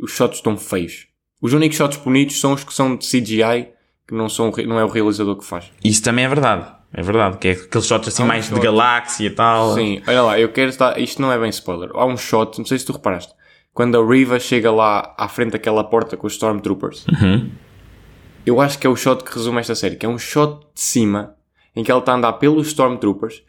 Os 0.00 0.12
shots 0.12 0.38
estão 0.38 0.56
feios. 0.56 1.06
Os 1.40 1.52
únicos 1.52 1.76
shots 1.76 1.98
bonitos 1.98 2.40
são 2.40 2.52
os 2.52 2.64
que 2.64 2.72
são 2.72 2.96
de 2.96 3.06
CGI, 3.06 3.68
que 4.06 4.14
não, 4.14 4.28
são, 4.28 4.52
não 4.66 4.78
é 4.78 4.84
o 4.84 4.88
realizador 4.88 5.36
que 5.36 5.44
faz. 5.44 5.70
Isso 5.82 6.02
também 6.02 6.24
é 6.24 6.28
verdade. 6.28 6.66
É 6.92 7.02
verdade. 7.02 7.38
Que 7.38 7.48
é 7.48 7.52
aqueles 7.52 7.86
shots 7.86 8.08
assim 8.08 8.22
um 8.22 8.26
mais 8.26 8.46
shot. 8.46 8.54
de 8.54 8.60
galáxia 8.60 9.26
e 9.26 9.30
tal. 9.30 9.74
Sim, 9.74 10.00
olha 10.06 10.22
lá, 10.22 10.40
eu 10.40 10.50
quero 10.50 10.70
estar. 10.70 10.98
Isto 10.98 11.20
não 11.20 11.32
é 11.32 11.38
bem 11.38 11.50
spoiler. 11.50 11.90
Há 11.94 12.06
um 12.06 12.16
shot, 12.16 12.58
não 12.58 12.64
sei 12.64 12.78
se 12.78 12.86
tu 12.86 12.92
reparaste, 12.92 13.32
quando 13.72 14.00
a 14.00 14.06
Riva 14.06 14.38
chega 14.38 14.70
lá 14.70 15.14
à 15.18 15.28
frente 15.28 15.52
daquela 15.52 15.82
porta 15.82 16.16
com 16.16 16.26
os 16.26 16.34
Stormtroopers. 16.34 17.06
Uhum. 17.08 17.50
Eu 18.46 18.60
acho 18.60 18.78
que 18.78 18.86
é 18.86 18.90
o 18.90 18.96
shot 18.96 19.24
que 19.24 19.34
resume 19.34 19.58
esta 19.58 19.74
série, 19.74 19.96
que 19.96 20.06
é 20.06 20.08
um 20.08 20.18
shot 20.18 20.60
de 20.74 20.80
cima 20.80 21.34
em 21.74 21.82
que 21.82 21.90
ela 21.90 22.00
está 22.00 22.12
a 22.12 22.16
andar 22.16 22.34
pelos 22.34 22.68
Stormtroopers 22.68 23.42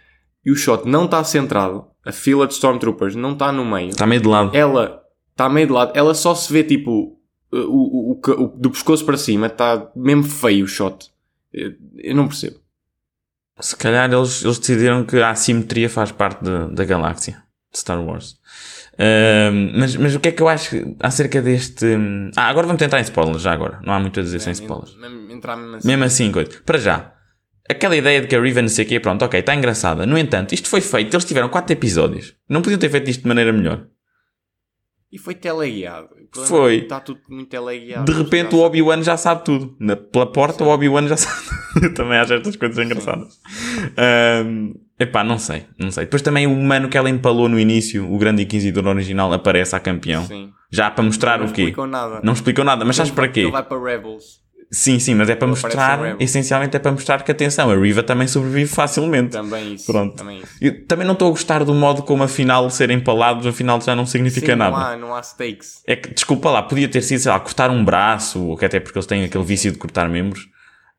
e 0.44 0.52
o 0.52 0.56
shot 0.56 0.88
não 0.88 1.06
está 1.06 1.24
centrado, 1.24 1.86
a 2.06 2.12
fila 2.12 2.48
de 2.48 2.54
Stormtroopers 2.54 3.16
não 3.16 3.34
está 3.34 3.52
no 3.52 3.66
meio. 3.66 3.90
Está 3.90 4.06
meio 4.06 4.22
de 4.22 4.28
lado. 4.28 4.56
Ela 4.56 5.02
está 5.32 5.50
meio 5.50 5.68
de 5.68 5.74
lado, 5.74 5.92
ela 5.96 6.14
só 6.14 6.34
se 6.34 6.52
vê 6.52 6.64
tipo 6.64 7.20
o, 7.52 7.58
o, 7.58 8.12
o, 8.12 8.32
o- 8.44 8.48
do 8.58 8.70
pescoço 8.72 9.06
para 9.06 9.18
cima, 9.18 9.48
está 9.48 9.90
mesmo 9.96 10.24
feio 10.24 10.66
o 10.66 10.68
shot. 10.68 11.10
Eu, 11.54 11.74
eu 11.98 12.16
não 12.16 12.28
percebo. 12.28 12.58
Se 13.60 13.76
calhar 13.76 14.12
eles, 14.12 14.44
eles 14.44 14.60
decidiram 14.60 15.06
que 15.06 15.18
a 15.22 15.30
assimetria 15.30 15.90
faz 15.90 16.12
parte 16.12 16.44
da- 16.44 16.68
da 16.68 16.84
galáxia 16.84 17.42
de 17.72 17.80
Star 17.80 18.02
Wars. 18.04 18.38
Ahm, 18.98 19.72
mas, 19.78 19.96
mas 19.96 20.16
o 20.16 20.20
que 20.20 20.30
é 20.30 20.32
que 20.32 20.42
eu 20.42 20.48
acho 20.48 20.96
acerca 21.00 21.42
deste. 21.42 21.86
Ah, 22.36 22.48
agora 22.50 22.68
vamos 22.68 22.80
tentar 22.80 23.00
em 23.00 23.04
spoilers, 23.04 23.42
já 23.42 23.52
agora. 23.54 23.80
Não 23.84 23.94
há 23.94 24.00
muito 24.00 24.20
a 24.20 24.24
dizer 24.24 24.40
sem 24.40 24.52
spoilers. 24.54 24.96
Mesmo- 24.98 25.32
Entrar 25.32 25.56
mesmo 25.58 25.76
assim. 25.76 25.88
Mesmo 25.88 26.04
assim, 26.04 26.32
coisa. 26.32 26.50
Para 26.66 26.78
já, 26.78 27.14
aquela 27.70 27.96
ideia 27.96 28.22
de 28.22 28.28
que 28.28 28.36
a 28.36 28.42
Riven 28.42 28.64
não 28.64 28.70
sei 28.70 28.86
o 28.86 28.88
quê, 28.88 29.00
pronto, 29.00 29.24
ok, 29.26 29.40
está 29.40 29.54
engraçada. 29.54 30.06
No 30.06 30.18
entanto, 30.18 30.54
isto 30.54 30.68
foi 30.70 30.80
feito, 30.82 31.14
eles 31.14 31.26
tiveram 31.26 31.50
4 31.50 31.74
episódios. 31.74 32.34
Não 32.48 32.62
podiam 32.62 32.80
ter 32.80 32.90
feito 32.90 33.10
isto 33.10 33.22
de 33.24 33.28
maneira 33.28 33.52
melhor. 33.52 33.86
E 35.16 35.18
foi 35.18 35.34
teleguiado. 35.34 36.10
Foi. 36.46 36.76
é 36.76 36.78
que 36.80 36.84
Está 36.84 37.00
tudo 37.00 37.22
muito 37.30 37.48
teleguiado. 37.50 38.12
De 38.12 38.18
repente 38.18 38.54
o 38.54 38.60
Obi-Wan 38.60 39.02
já 39.02 39.16
sabe 39.16 39.46
tudo. 39.46 39.74
Na, 39.80 39.96
pela 39.96 40.26
porta 40.30 40.62
o 40.62 40.68
Obi-Wan 40.68 41.08
já 41.08 41.16
sabe. 41.18 41.40
Eu 41.82 41.94
também 41.94 42.18
acho 42.18 42.34
estas 42.34 42.58
coisas 42.58 42.78
engraçadas. 42.86 43.40
Ahm, 43.98 44.74
epá, 45.00 45.24
não 45.24 45.40
sei, 45.40 45.64
não 45.80 45.90
sei. 45.92 46.04
Depois 46.04 46.22
também 46.22 46.46
o 46.46 46.52
humano 46.52 46.90
que 46.90 46.98
ela 46.98 47.10
empalou 47.10 47.48
no 47.48 47.58
início, 47.58 48.12
o 48.14 48.18
grande 48.18 48.44
Inquisidor 48.44 48.86
original, 48.88 49.32
aparece 49.32 49.74
a 49.74 49.80
campeão. 49.80 50.26
Sim. 50.26 50.52
Já 50.70 50.92
para 50.92 51.06
mostrar 51.06 51.40
Não 51.40 51.46
o 51.48 51.52
quê? 51.54 51.62
explicou 51.62 51.88
nada. 51.88 52.20
Não 52.22 52.34
explicou 52.34 52.66
nada, 52.66 52.84
mas 52.84 52.98
sabes 52.98 53.12
para 53.14 53.30
quê? 53.30 53.42
Ele 53.42 53.52
vai 53.52 53.64
para 53.64 53.82
Rebels. 53.82 54.44
Sim, 54.76 55.00
sim, 55.00 55.16
mas 55.16 55.30
é 55.30 55.36
para 55.36 55.48
mostrar, 55.48 56.22
essencialmente 56.22 56.76
é 56.76 56.80
para 56.80 56.92
mostrar 56.92 57.24
que 57.24 57.32
atenção, 57.32 57.72
a 57.72 57.76
Riva 57.78 58.04
também 58.04 58.28
sobrevive 58.28 58.70
facilmente. 58.70 59.32
Também 59.32 59.76
isso. 59.76 59.86
Pronto. 59.86 60.18
Também 60.18 60.40
isso. 60.40 60.52
Eu 60.60 60.86
também 60.86 61.08
não 61.08 61.14
estou 61.14 61.30
a 61.30 61.32
gostar 61.32 61.64
do 61.64 61.74
modo 61.74 62.04
como 62.04 62.24
afinal 62.24 62.70
ser 62.70 62.92
empalados, 62.92 63.48
afinal 63.48 63.80
já 63.80 63.96
não 63.96 64.06
significa 64.06 64.52
Sim, 64.52 64.58
nada. 64.58 64.76
Não 64.76 64.86
há, 64.86 64.98
não 64.98 65.16
há 65.16 65.24
stakes. 65.24 65.82
É 65.88 65.96
que, 65.96 66.14
desculpa 66.14 66.52
lá, 66.52 66.62
podia 66.62 66.90
ter 66.90 67.02
sido, 67.02 67.20
sei 67.20 67.32
lá, 67.32 67.40
cortar 67.40 67.70
um 67.70 67.86
braço, 67.86 68.44
ou 68.44 68.58
que 68.58 68.66
até 68.66 68.82
porque 68.82 68.98
eles 68.98 69.06
têm 69.06 69.24
aquele 69.24 69.46
vício 69.46 69.72
de 69.72 69.78
cortar 69.78 70.10
membros. 70.10 70.46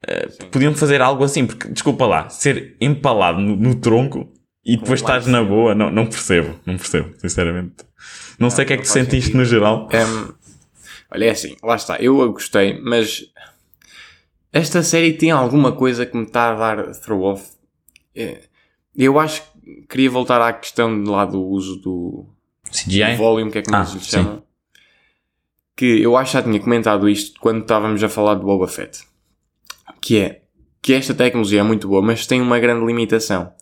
Eh, 0.08 0.26
podiam 0.50 0.74
fazer 0.74 1.02
algo 1.02 1.22
assim, 1.22 1.44
porque, 1.44 1.68
desculpa 1.68 2.06
lá, 2.06 2.30
ser 2.30 2.76
empalado 2.80 3.38
no, 3.38 3.56
no 3.56 3.74
tronco 3.74 4.32
e 4.64 4.78
depois 4.78 5.00
estás 5.00 5.26
na 5.26 5.44
boa, 5.44 5.74
não, 5.74 5.90
não 5.90 6.06
percebo, 6.06 6.58
não 6.64 6.78
percebo, 6.78 7.12
sinceramente. 7.18 7.74
Não, 8.38 8.48
sei 8.48 8.64
o 8.64 8.66
que 8.66 8.72
é 8.72 8.76
que 8.78 8.84
não 8.84 8.90
sentiste 8.90 9.26
sentido. 9.26 9.36
no 9.36 9.44
geral. 9.44 9.86
Hum, 9.92 10.32
olha, 11.12 11.26
é 11.26 11.30
assim, 11.30 11.56
lá 11.62 11.76
está. 11.76 11.98
Eu 11.98 12.32
gostei, 12.32 12.80
mas 12.80 13.22
esta 14.56 14.82
série 14.82 15.12
tem 15.12 15.30
alguma 15.30 15.72
coisa 15.72 16.06
que 16.06 16.16
me 16.16 16.24
está 16.24 16.50
a 16.52 16.54
dar 16.54 16.94
throw 16.96 17.22
off. 17.22 17.50
É, 18.14 18.42
Eu 18.96 19.18
acho 19.18 19.42
que 19.42 19.86
queria 19.88 20.10
voltar 20.10 20.40
à 20.40 20.52
questão 20.52 21.02
de 21.02 21.08
lá 21.10 21.24
do 21.26 21.42
uso 21.42 21.76
do, 21.80 22.26
CGI? 22.70 23.12
do 23.12 23.16
volume, 23.18 23.50
que 23.50 23.58
é 23.58 23.62
como 23.62 23.76
Ah, 23.76 23.80
lhe 23.82 23.86
sim. 23.88 24.00
chamam. 24.00 24.42
Que 25.76 26.00
eu 26.00 26.16
acho 26.16 26.30
que 26.32 26.38
já 26.38 26.42
tinha 26.42 26.58
comentado 26.60 27.08
isto 27.08 27.38
quando 27.40 27.60
estávamos 27.60 28.02
a 28.02 28.08
falar 28.08 28.34
de 28.36 28.40
Boba 28.42 28.66
Fett. 28.66 29.04
Que 30.00 30.18
é 30.18 30.42
que 30.80 30.94
esta 30.94 31.12
tecnologia 31.14 31.60
é 31.60 31.62
muito 31.62 31.88
boa, 31.88 32.00
mas 32.00 32.26
tem 32.26 32.40
uma 32.40 32.58
grande 32.58 32.86
limitação. 32.86 33.52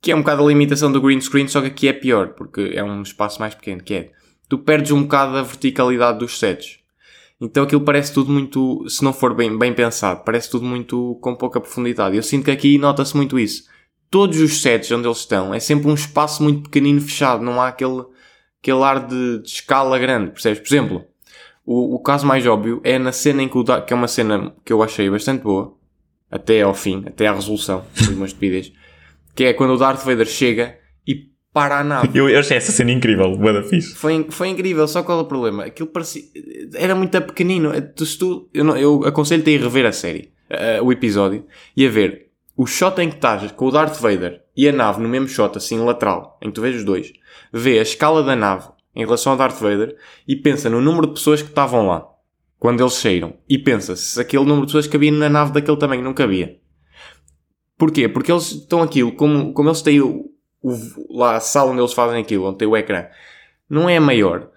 Que 0.00 0.12
é 0.12 0.16
um 0.16 0.20
bocado 0.20 0.42
a 0.44 0.46
limitação 0.46 0.90
do 0.90 1.00
green 1.02 1.20
screen, 1.20 1.48
só 1.48 1.60
que 1.60 1.66
aqui 1.66 1.88
é 1.88 1.92
pior, 1.92 2.28
porque 2.28 2.70
é 2.74 2.82
um 2.82 3.02
espaço 3.02 3.40
mais 3.40 3.54
pequeno, 3.54 3.82
que 3.82 3.92
é 3.94 4.12
tu 4.48 4.56
perdes 4.58 4.92
um 4.92 5.02
bocado 5.02 5.36
a 5.36 5.42
verticalidade 5.42 6.20
dos 6.20 6.38
sets. 6.38 6.77
Então 7.40 7.62
aquilo 7.62 7.82
parece 7.82 8.12
tudo 8.12 8.32
muito, 8.32 8.84
se 8.88 9.02
não 9.04 9.12
for 9.12 9.32
bem, 9.34 9.56
bem 9.56 9.72
pensado, 9.72 10.22
parece 10.24 10.50
tudo 10.50 10.64
muito 10.64 11.16
com 11.20 11.36
pouca 11.36 11.60
profundidade. 11.60 12.16
Eu 12.16 12.22
sinto 12.22 12.44
que 12.46 12.50
aqui 12.50 12.78
nota-se 12.78 13.16
muito 13.16 13.38
isso. 13.38 13.64
Todos 14.10 14.40
os 14.40 14.60
sets 14.60 14.90
onde 14.90 15.06
eles 15.06 15.18
estão 15.18 15.54
é 15.54 15.60
sempre 15.60 15.88
um 15.88 15.94
espaço 15.94 16.42
muito 16.42 16.62
pequenino 16.62 17.00
fechado, 17.00 17.44
não 17.44 17.60
há 17.60 17.68
aquele, 17.68 18.04
aquele 18.60 18.82
ar 18.82 19.06
de, 19.06 19.42
de 19.42 19.48
escala 19.48 19.98
grande, 19.98 20.30
percebes? 20.32 20.60
Por 20.60 20.66
exemplo, 20.66 21.04
o, 21.64 21.96
o 21.96 22.02
caso 22.02 22.26
mais 22.26 22.44
óbvio 22.46 22.80
é 22.82 22.98
na 22.98 23.12
cena 23.12 23.42
em 23.42 23.48
que 23.48 23.58
o 23.58 23.62
Darth, 23.62 23.86
que 23.86 23.92
é 23.92 23.96
uma 23.96 24.08
cena 24.08 24.54
que 24.64 24.72
eu 24.72 24.82
achei 24.82 25.08
bastante 25.08 25.42
boa, 25.42 25.76
até 26.30 26.62
ao 26.62 26.74
fim, 26.74 27.04
até 27.06 27.26
à 27.26 27.32
resolução, 27.32 27.84
foi 27.94 28.14
uma 28.14 28.26
estupidez, 28.26 28.72
que 29.34 29.44
é 29.44 29.52
quando 29.52 29.74
o 29.74 29.76
Darth 29.76 30.04
Vader 30.04 30.26
chega 30.26 30.77
para 31.58 31.78
a 31.80 31.84
nave. 31.84 32.10
Eu, 32.14 32.28
eu 32.28 32.38
achei 32.40 32.56
essa 32.56 32.70
cena 32.72 32.92
incrível, 32.92 33.36
da 33.36 33.62
fixe. 33.62 33.94
Foi, 33.94 34.26
foi 34.30 34.48
incrível, 34.48 34.86
só 34.86 35.02
qual 35.02 35.18
é 35.18 35.22
o 35.22 35.24
problema? 35.26 35.64
Aquilo 35.64 35.88
parecia. 35.88 36.22
Era 36.74 36.94
muito 36.94 37.20
pequenino. 37.22 37.72
É, 37.72 37.80
Tu, 37.80 38.04
tu, 38.18 38.48
eu, 38.54 38.64
não- 38.64 38.76
eu 38.76 39.02
aconselho-te 39.04 39.50
a 39.50 39.52
ir 39.52 39.60
rever 39.60 39.86
a 39.86 39.92
série, 39.92 40.30
eh, 40.48 40.80
o 40.82 40.92
episódio, 40.92 41.44
e 41.76 41.86
a 41.86 41.90
ver 41.90 42.28
o 42.56 42.66
shot 42.66 43.00
em 43.00 43.08
que 43.08 43.16
estás 43.16 43.50
com 43.52 43.66
o 43.66 43.70
Darth 43.70 44.00
Vader 44.00 44.42
e 44.56 44.68
a 44.68 44.72
nave 44.72 45.00
no 45.00 45.08
mesmo 45.08 45.28
shot, 45.28 45.56
assim 45.56 45.78
lateral, 45.78 46.38
em 46.42 46.46
que 46.48 46.54
tu 46.54 46.60
vês 46.60 46.76
os 46.76 46.84
dois, 46.84 47.12
vê 47.52 47.78
a 47.78 47.82
escala 47.82 48.22
da 48.22 48.34
nave 48.36 48.68
em 48.94 49.04
relação 49.04 49.32
ao 49.32 49.38
Darth 49.38 49.60
Vader 49.60 49.96
e 50.26 50.34
pensa 50.36 50.68
no 50.70 50.80
número 50.80 51.06
de 51.06 51.14
pessoas 51.14 51.40
que 51.42 51.48
estavam 51.48 51.86
lá 51.86 52.06
quando 52.58 52.80
eles 52.82 52.94
saíram. 52.94 53.34
E 53.48 53.56
pensa 53.58 53.94
se 53.94 54.20
aquele 54.20 54.42
número 54.44 54.62
de 54.62 54.72
pessoas 54.72 54.86
cabia 54.88 55.12
na 55.12 55.28
nave 55.28 55.52
daquele 55.52 55.76
tamanho. 55.76 56.02
Não 56.02 56.12
cabia. 56.14 56.56
Porquê? 57.76 58.08
Porque 58.08 58.32
eles 58.32 58.50
estão 58.50 58.82
aquilo, 58.82 59.12
como, 59.12 59.52
como 59.52 59.68
eles 59.68 59.82
têm 59.82 60.00
o, 60.00 60.24
o- 60.62 61.16
lá 61.18 61.36
a 61.36 61.40
sala 61.40 61.70
onde 61.72 61.80
eles 61.80 61.92
fazem 61.92 62.20
aquilo, 62.20 62.46
onde 62.46 62.58
tem 62.58 62.68
o 62.68 62.76
ecrã, 62.76 63.06
não 63.68 63.88
é 63.88 63.98
maior. 64.00 64.48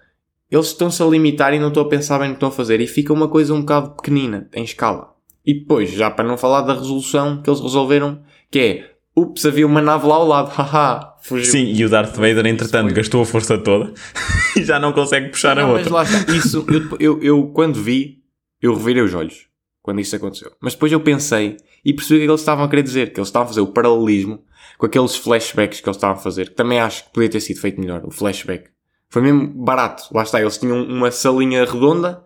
Eles 0.50 0.66
estão-se 0.66 1.02
a 1.02 1.06
limitar 1.06 1.54
e 1.54 1.58
não 1.58 1.68
estão 1.68 1.82
a 1.82 1.88
pensar 1.88 2.18
bem 2.18 2.28
no 2.28 2.34
que 2.34 2.36
estão 2.36 2.48
a 2.50 2.52
fazer 2.52 2.80
e 2.80 2.86
fica 2.86 3.12
uma 3.12 3.28
coisa 3.28 3.54
um 3.54 3.60
bocado 3.60 3.90
pequenina, 3.92 4.48
em 4.54 4.64
escala. 4.64 5.12
E 5.46 5.54
depois, 5.54 5.90
já 5.90 6.10
para 6.10 6.28
não 6.28 6.36
falar 6.36 6.60
da 6.62 6.74
resolução 6.74 7.40
que 7.42 7.48
eles 7.48 7.60
resolveram, 7.60 8.22
que 8.50 8.58
é, 8.58 8.90
ups, 9.16 9.44
havia 9.46 9.66
uma 9.66 9.80
nave 9.80 10.06
lá 10.06 10.14
ao 10.16 10.26
lado, 10.26 10.50
haha, 10.54 11.14
fugiu. 11.22 11.50
Sim, 11.50 11.72
e 11.72 11.84
o 11.84 11.88
Darth 11.88 12.14
Vader, 12.16 12.46
entretanto, 12.46 12.88
foi- 12.88 12.96
gastou 12.96 13.22
a 13.22 13.26
força 13.26 13.56
toda 13.58 13.92
e 14.56 14.62
já 14.62 14.78
não 14.78 14.92
consegue 14.92 15.30
puxar 15.30 15.58
a 15.58 15.62
Não, 15.62 15.72
mas 15.72 15.78
outra. 15.86 15.94
lá 15.94 16.02
está. 16.02 16.32
Isso, 16.32 16.64
eu, 16.68 16.98
eu, 17.00 17.22
eu, 17.22 17.46
quando 17.54 17.80
vi, 17.82 18.22
eu 18.60 18.74
revirei 18.74 19.02
os 19.02 19.14
olhos. 19.14 19.46
Quando 19.82 20.00
isso 20.00 20.14
aconteceu. 20.14 20.52
Mas 20.60 20.74
depois 20.74 20.92
eu 20.92 21.00
pensei 21.00 21.56
e 21.84 21.92
percebi 21.92 22.14
o 22.14 22.18
que 22.18 22.22
é 22.22 22.26
que 22.26 22.30
eles 22.30 22.40
estavam 22.40 22.64
a 22.64 22.68
querer 22.68 22.82
dizer. 22.84 23.12
Que 23.12 23.18
eles 23.18 23.28
estavam 23.28 23.46
a 23.46 23.48
fazer 23.48 23.62
o 23.62 23.66
paralelismo 23.66 24.44
com 24.82 24.86
aqueles 24.86 25.14
flashbacks 25.14 25.80
que 25.80 25.88
eles 25.88 25.96
estavam 25.96 26.16
a 26.16 26.18
fazer. 26.18 26.48
Que 26.48 26.56
também 26.56 26.80
acho 26.80 27.04
que 27.04 27.12
podia 27.12 27.28
ter 27.28 27.38
sido 27.38 27.60
feito 27.60 27.80
melhor. 27.80 28.04
O 28.04 28.10
flashback. 28.10 28.68
Foi 29.08 29.22
mesmo 29.22 29.46
barato. 29.46 30.12
Lá 30.12 30.24
está. 30.24 30.40
Eles 30.40 30.58
tinham 30.58 30.82
uma 30.82 31.08
salinha 31.12 31.64
redonda 31.64 32.20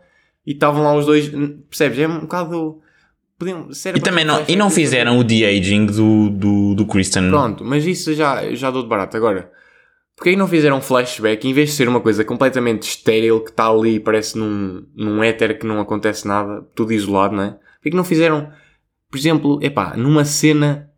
e 0.47 0.53
estavam 0.53 0.83
lá 0.83 0.95
os 0.95 1.05
dois. 1.05 1.29
Percebes? 1.69 1.99
É 1.99 2.09
um 2.09 2.21
bocado. 2.21 2.81
Podiam, 3.38 3.69
E 3.95 4.01
também 4.01 4.25
não, 4.25 4.42
e 4.49 4.57
não 4.57 4.71
fizeram 4.71 5.19
o 5.19 5.23
de-aging 5.23 5.85
do, 5.85 6.31
do, 6.31 6.75
do 6.75 6.87
Christian. 6.87 7.29
Pronto, 7.29 7.62
mas 7.62 7.85
isso 7.85 8.14
já, 8.14 8.51
já 8.55 8.71
dou 8.71 8.83
de 8.83 8.88
barato. 8.88 9.14
Agora, 9.19 9.53
porque 10.16 10.31
aí 10.31 10.37
não 10.37 10.49
fizeram 10.49 10.79
um 10.79 10.81
flashback 10.81 11.47
em 11.47 11.53
vez 11.53 11.69
de 11.69 11.75
ser 11.75 11.87
uma 11.87 12.01
coisa 12.01 12.25
completamente 12.25 12.85
estéril 12.85 13.40
que 13.45 13.51
está 13.51 13.69
ali 13.69 13.97
e 13.97 14.01
parece 14.01 14.38
num, 14.38 14.87
num 14.95 15.23
éter 15.23 15.59
que 15.59 15.66
não 15.66 15.79
acontece 15.79 16.27
nada, 16.27 16.62
tudo 16.75 16.95
isolado, 16.95 17.37
não 17.37 17.42
é? 17.42 17.51
Porquê 17.51 17.90
que 17.90 17.97
não 17.97 18.05
fizeram, 18.05 18.51
por 19.11 19.19
exemplo, 19.19 19.59
epá, 19.62 19.95
numa 19.95 20.25
cena, 20.25 20.90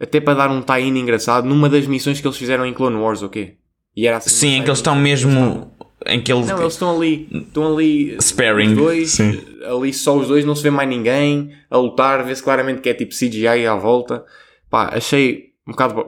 até 0.00 0.20
para 0.20 0.34
dar 0.34 0.50
um 0.50 0.62
tie-in 0.62 0.96
engraçado, 0.98 1.46
numa 1.46 1.68
das 1.68 1.86
missões 1.86 2.20
que 2.20 2.26
eles 2.26 2.36
fizeram 2.36 2.64
em 2.64 2.72
Clone 2.72 2.96
Wars, 2.96 3.22
ou 3.22 3.28
quê? 3.28 3.56
E 3.96 4.06
era 4.06 4.18
assim, 4.18 4.30
Sim, 4.30 4.56
em 4.56 4.62
que 4.62 4.68
eles 4.68 4.78
estão 4.78 4.94
mesmo. 4.94 5.72
Em 6.06 6.22
que 6.22 6.32
eles. 6.32 6.46
Não, 6.46 6.60
eles 6.60 6.74
estão 6.74 6.96
ali, 6.96 7.28
estão 7.32 7.72
ali 7.72 8.16
Sparing, 8.20 8.68
os 8.68 8.76
dois, 8.76 9.10
sim. 9.10 9.40
ali 9.64 9.92
só 9.92 10.16
os 10.16 10.28
dois, 10.28 10.44
não 10.44 10.54
se 10.54 10.62
vê 10.62 10.70
mais 10.70 10.88
ninguém 10.88 11.52
a 11.68 11.76
lutar, 11.76 12.24
vê-se 12.24 12.42
claramente 12.42 12.80
que 12.80 12.88
é 12.88 12.94
tipo 12.94 13.12
CGI 13.12 13.66
à 13.66 13.74
volta. 13.74 14.24
Pá, 14.70 14.90
achei 14.92 15.52
um 15.66 15.72
bocado, 15.72 16.00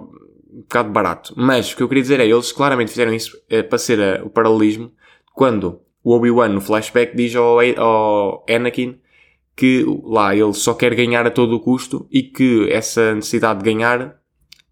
um 0.53 0.61
bocado 0.61 0.91
barato. 0.91 1.35
Mas 1.37 1.73
o 1.73 1.77
que 1.77 1.83
eu 1.83 1.89
queria 1.89 2.03
dizer 2.03 2.21
é, 2.21 2.27
eles 2.27 2.53
claramente 2.53 2.91
fizeram 2.91 3.13
isso 3.13 3.37
eh, 3.49 3.63
para 3.63 3.79
ser 3.79 3.99
eh, 3.99 4.23
o 4.25 4.31
paralelismo 4.31 4.93
quando 5.35 5.81
o 6.05 6.15
Obi-Wan 6.15 6.49
no 6.49 6.61
flashback 6.61 7.17
diz 7.17 7.35
ao, 7.35 7.59
ao 7.79 8.45
Anakin 8.49 8.99
que 9.61 9.85
lá 10.05 10.35
ele 10.35 10.55
só 10.55 10.73
quer 10.73 10.95
ganhar 10.95 11.27
a 11.27 11.31
todo 11.31 11.55
o 11.55 11.61
custo 11.61 12.09
e 12.11 12.23
que 12.23 12.67
essa 12.73 13.15
necessidade 13.15 13.59
de 13.59 13.65
ganhar 13.67 14.17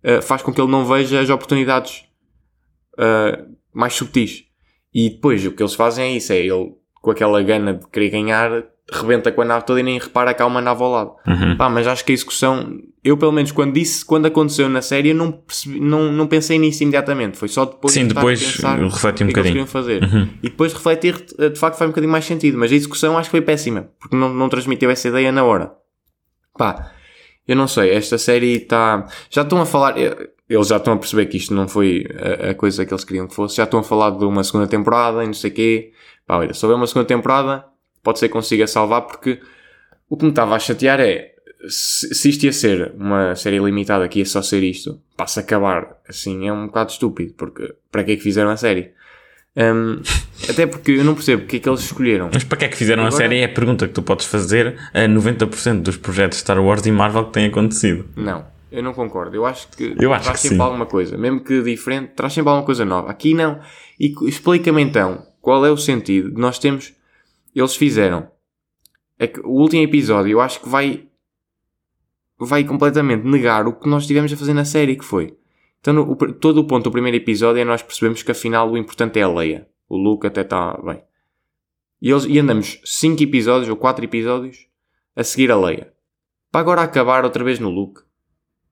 eh, 0.03 0.23
faz 0.23 0.41
com 0.41 0.51
que 0.51 0.59
ele 0.59 0.71
não 0.71 0.87
veja 0.87 1.21
as 1.21 1.29
oportunidades 1.29 2.07
eh, 2.97 3.45
mais 3.71 3.93
subtis. 3.93 4.47
E 4.95 5.11
depois 5.11 5.45
o 5.45 5.53
que 5.53 5.63
eles 5.63 5.75
fazem 5.75 6.07
é 6.07 6.17
isso, 6.17 6.33
é 6.33 6.39
ele 6.39 6.75
com 7.03 7.11
aquela 7.11 7.43
gana 7.43 7.75
de 7.75 7.87
querer 7.89 8.09
ganhar 8.09 8.65
rebenta 8.93 9.31
com 9.31 9.43
a 9.43 9.45
nave 9.45 9.65
toda 9.67 9.81
e 9.81 9.83
nem 9.83 9.99
repara 9.99 10.33
que 10.33 10.41
há 10.43 10.47
uma 10.47 10.61
nave 10.61 10.83
ao 10.83 10.91
lado. 10.91 11.13
Uhum. 11.27 11.57
Pá, 11.57 11.69
mas 11.69 11.87
acho 11.87 12.05
que 12.05 12.13
a 12.13 12.15
execução, 12.15 12.79
eu 13.05 13.17
pelo 13.17 13.33
menos 13.33 13.53
quando 13.53 13.75
disse, 13.75 14.05
quando 14.05 14.27
aconteceu 14.27 14.69
na 14.69 14.81
série, 14.81 15.11
eu 15.11 15.15
não, 15.15 15.31
percebi, 15.31 15.79
não, 15.81 16.11
não 16.13 16.27
pensei 16.27 16.59
nisso 16.59 16.83
imediatamente. 16.83 17.37
Foi 17.37 17.49
só 17.49 17.65
depois 17.67 17.93
Sim, 17.93 18.07
de 18.07 18.15
depois 18.15 18.41
pensar 18.43 18.81
eu 18.81 18.89
refleti 18.89 19.25
um 19.25 19.27
que 19.27 19.33
é 19.33 19.43
que 19.43 19.51
bocadinho. 19.51 19.63
Uhum. 19.63 19.67
queriam 19.67 19.67
fazer. 19.67 20.03
E 20.43 20.49
depois 20.49 20.73
refletir, 20.73 21.15
de 21.17 21.59
facto, 21.59 21.77
faz 21.77 21.89
um 21.89 21.93
bocadinho 21.93 22.13
mais 22.13 22.25
sentido. 22.25 22.57
Mas 22.57 22.73
a 22.73 22.75
execução 22.75 23.19
acho 23.19 23.29
que 23.29 23.33
foi 23.33 23.43
péssima, 23.43 23.89
porque 24.01 24.17
não, 24.17 24.33
não 24.33 24.49
transmitiu 24.49 24.91
essa 24.91 25.09
ideia 25.09 25.31
na 25.31 25.45
hora. 25.45 25.73
Pá, 26.57 26.93
eu 27.47 27.57
não 27.57 27.69
sei, 27.69 27.91
esta 27.91 28.19
série 28.19 28.57
está. 28.57 29.07
Já 29.31 29.43
estão 29.43 29.61
a 29.61 29.67
falar. 29.67 29.99
eh, 29.99 30.31
Eles 30.49 30.69
já 30.69 30.79
estão 30.79 30.95
a 30.95 30.97
perceber 30.97 31.27
que 31.27 31.37
isto 31.37 31.53
não 31.55 31.69
foi 31.69 32.07
a, 32.43 32.51
a 32.51 32.55
coisa 32.55 32.85
que 32.87 32.93
eles 32.93 33.05
queriam 33.05 33.27
que 33.27 33.35
fosse. 33.35 33.57
Já 33.57 33.65
estão 33.65 33.81
a 33.81 33.83
falar 33.83 34.11
de 34.11 34.25
uma 34.25 34.43
segunda 34.43 34.67
temporada 34.67 35.23
e 35.23 35.27
não 35.27 35.35
sei 35.35 35.51
o 35.51 35.55
quê. 35.55 35.93
Pá, 36.27 36.39
olha, 36.39 36.53
se 36.55 36.65
houver 36.65 36.77
uma 36.77 36.87
segunda 36.87 37.07
temporada, 37.07 37.65
pode 38.03 38.19
ser 38.19 38.29
que 38.29 38.33
consiga 38.33 38.67
salvar, 38.67 39.03
porque 39.03 39.41
o 40.09 40.17
que 40.17 40.25
me 40.25 40.31
estava 40.31 40.55
a 40.55 40.59
chatear 40.59 41.01
é. 41.01 41.33
Se, 41.69 42.15
se 42.15 42.29
isto 42.31 42.45
ia 42.45 42.53
ser 42.53 42.93
uma 42.97 43.35
série 43.35 43.59
limitada 43.59 44.07
que 44.09 44.21
ia 44.21 44.25
só 44.27 44.41
ser 44.43 44.63
isto, 44.63 45.01
passa 45.17 45.41
a 45.41 45.43
acabar 45.43 45.97
assim, 46.09 46.47
é 46.47 46.53
um 46.53 46.67
bocado 46.67 46.93
estúpido, 46.93 47.35
porque 47.37 47.75
para 47.91 48.05
que 48.05 48.13
é 48.13 48.17
que 48.17 48.23
fizeram 48.23 48.51
a 48.51 48.57
série? 48.57 48.93
Hum, 49.57 50.01
até 50.49 50.69
porque 50.69 50.93
eu 50.93 51.05
não 51.05 51.15
percebo 51.15 51.43
porque 51.43 51.57
é 51.57 51.59
que 51.59 51.69
eles 51.69 51.81
escolheram. 51.81 52.31
Mas 52.33 52.45
para 52.45 52.59
que 52.59 52.65
é 52.67 52.69
que 52.69 52.77
fizeram 52.77 53.03
a 53.03 53.07
Agora- 53.09 53.23
série? 53.25 53.39
É 53.41 53.45
a 53.45 53.49
pergunta 53.49 53.89
que 53.89 53.93
tu 53.95 54.03
podes 54.03 54.25
fazer 54.27 54.79
a 54.95 55.01
90% 55.09 55.83
dos 55.83 55.97
projetos 55.97 56.39
Star 56.39 56.63
Wars 56.63 56.87
e 56.87 56.93
Marvel 56.93 57.25
que 57.25 57.33
têm 57.33 57.47
acontecido. 57.47 58.05
Não, 58.15 58.47
eu 58.71 58.83
não 58.85 58.95
concordo. 58.95 59.35
Eu 59.35 59.45
acho 59.45 59.67
que 59.77 59.97
Eu 60.01 60.13
acho 60.15 60.25
traz 60.27 60.37
que 60.41 60.43
sempre 60.43 60.59
sim. 60.59 60.63
alguma 60.63 60.87
coisa, 60.87 61.19
mesmo 61.19 61.41
que 61.43 61.61
diferente, 61.61 62.13
traz 62.15 62.33
sempre 62.35 62.51
alguma 62.51 62.65
coisa 62.65 62.85
nova. 62.85 63.11
Aqui 63.11 63.35
não. 63.35 63.59
E 63.99 64.15
explica-me 64.29 64.81
então 64.81 65.27
qual 65.43 65.67
é 65.67 65.73
o 65.73 65.77
sentido 65.77 66.31
de 66.31 66.41
nós 66.41 66.57
temos. 66.61 66.93
Eles 67.55 67.75
fizeram. 67.77 68.31
É 69.19 69.27
que 69.27 69.41
o 69.41 69.49
último 69.51 69.83
episódio 69.83 70.33
eu 70.33 70.41
acho 70.41 70.61
que 70.61 70.69
vai. 70.69 71.09
vai 72.39 72.63
completamente 72.65 73.25
negar 73.27 73.67
o 73.67 73.73
que 73.79 73.89
nós 73.89 74.07
tivemos 74.07 74.33
a 74.33 74.37
fazer 74.37 74.55
na 74.55 74.65
série, 74.65 74.97
que 74.97 75.05
foi. 75.05 75.37
Então, 75.81 75.93
no- 75.95 76.11
o 76.13 76.17
todo 76.33 76.59
o 76.59 76.65
ponto 76.67 76.85
do 76.85 76.91
primeiro 76.93 77.17
episódio 77.17 77.61
é 77.61 77.65
nós 77.65 77.83
percebemos 77.83 78.23
que 78.23 78.31
afinal 78.31 78.71
o 78.71 78.77
importante 78.79 79.19
é 79.19 79.23
a 79.23 79.29
Leia. 79.29 79.69
O 79.89 79.97
Luke 79.97 80.27
até 80.27 80.43
está 80.43 80.77
bem. 80.83 81.03
E, 82.01 82.11
eles, 82.11 82.25
e 82.29 82.39
andamos 82.39 82.81
5 82.85 83.23
episódios 83.23 83.69
ou 83.69 83.77
4 83.77 84.05
episódios 84.05 84.67
a 85.17 85.25
seguir 85.25 85.51
a 85.51 85.57
Leia. 85.57 85.93
Para 86.53 86.61
agora 86.61 86.83
acabar 86.83 87.25
outra 87.25 87.43
vez 87.43 87.59
no 87.59 87.71
Luke. 87.71 88.03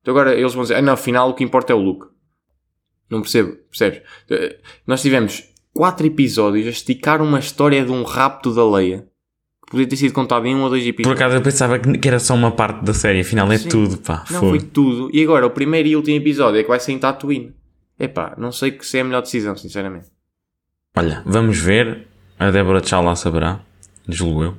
Então 0.01 0.12
agora 0.12 0.35
eles 0.35 0.55
vão 0.55 0.62
dizer, 0.62 0.75
ah 0.77 0.83
não, 0.83 0.93
afinal 0.93 1.29
o 1.31 1.35
que 1.35 1.43
importa 1.43 1.73
é 1.73 1.77
o 1.77 1.81
Luke. 1.81 2.07
Não 3.11 3.21
percebo, 3.21 3.57
percebes? 3.69 4.03
Eh, 4.31 4.61
Nós 4.87 5.03
tivemos 5.03 5.53
4 5.77 6.07
episódios 6.07 6.67
a 6.67 6.71
esticar 6.71 7.21
uma 7.23 7.39
história 7.39 7.85
de 7.85 7.93
um 7.93 8.03
rapto 8.03 8.55
da 8.55 8.69
Leia. 8.69 9.07
Que 9.65 9.71
podia 9.73 9.87
ter 9.87 9.97
sido 9.97 10.12
contado 10.12 10.47
em 10.47 10.55
um 10.55 10.62
ou 10.62 10.71
dois 10.71 10.83
Por 10.85 10.89
episódios. 10.91 11.21
acaso 11.21 11.37
eu 11.37 11.43
pensava 11.43 11.79
que 11.79 12.07
era 12.09 12.19
só 12.19 12.35
uma 12.35 12.53
parte 12.53 12.85
da 12.85 12.95
série, 12.95 13.21
afinal 13.21 13.51
é 13.51 13.59
Sim. 13.59 13.69
tudo, 13.69 13.99
pá. 13.99 14.25
Não, 14.31 14.41
foi. 14.41 14.61
foi 14.61 14.61
tudo. 14.61 15.11
E 15.12 15.23
agora 15.23 15.45
o 15.45 15.51
primeiro 15.51 15.89
e 15.89 15.97
último 15.97 16.17
episódio 16.17 16.61
é 16.61 16.62
que 16.62 16.69
vai 16.69 16.79
ser 16.79 16.93
em 16.93 16.99
Tatooine. 16.99 17.53
Epá, 17.99 18.35
não 18.39 18.53
sei 18.53 18.71
que 18.71 18.87
se 18.87 18.99
é 18.99 19.01
a 19.01 19.05
melhor 19.05 19.23
decisão, 19.23 19.57
sinceramente. 19.57 20.07
Olha, 20.97 21.23
vamos 21.27 21.59
ver. 21.59 22.07
A 22.39 22.51
Débora 22.51 22.81
Tchau 22.81 23.03
lá 23.03 23.17
saberá, 23.17 23.61
julgo 24.09 24.45
eu. 24.45 24.55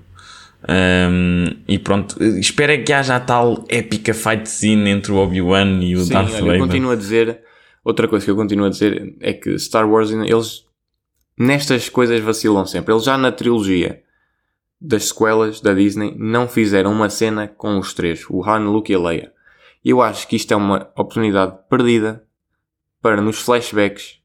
Ahm, 0.67 1.61
e 1.67 1.77
pronto, 1.79 2.21
espero 2.23 2.71
é 2.71 2.77
que 2.79 2.91
haja 2.91 3.15
a 3.15 3.19
tal 3.19 3.63
épica 3.69 4.13
fight 4.13 4.49
scene 4.49 4.89
entre 4.89 5.11
o 5.11 5.17
Obi-Wan 5.17 5.79
e 5.83 5.95
o 5.95 5.99
Sim, 6.01 6.13
Darth 6.13 6.29
olha, 6.31 6.39
eu 6.39 6.45
Vader. 6.45 6.59
continuo 6.59 6.91
a 6.91 6.95
dizer. 6.95 7.41
Outra 7.85 8.07
coisa 8.07 8.25
que 8.25 8.31
eu 8.31 8.35
continuo 8.35 8.65
a 8.65 8.69
dizer 8.69 9.15
é 9.21 9.31
que 9.31 9.57
Star 9.57 9.89
Wars, 9.89 10.11
eles 10.11 10.66
nestas 11.37 11.89
coisas 11.89 12.19
vacilam 12.19 12.65
sempre. 12.65 12.93
Eles 12.93 13.03
já 13.03 13.17
na 13.17 13.31
trilogia 13.31 14.01
das 14.79 15.05
sequelas 15.05 15.59
da 15.59 15.73
Disney 15.73 16.15
não 16.17 16.47
fizeram 16.47 16.91
uma 16.91 17.09
cena 17.09 17.47
com 17.47 17.77
os 17.79 17.93
três, 17.93 18.25
o 18.29 18.43
Han, 18.43 18.69
Luke 18.69 18.91
e 18.91 18.95
a 18.95 18.99
Leia. 18.99 19.31
E 19.83 19.89
eu 19.89 20.01
acho 20.01 20.27
que 20.27 20.35
isto 20.35 20.51
é 20.53 20.55
uma 20.57 20.89
oportunidade 20.95 21.57
perdida 21.69 22.23
para 23.01 23.21
nos 23.21 23.39
flashbacks 23.39 24.19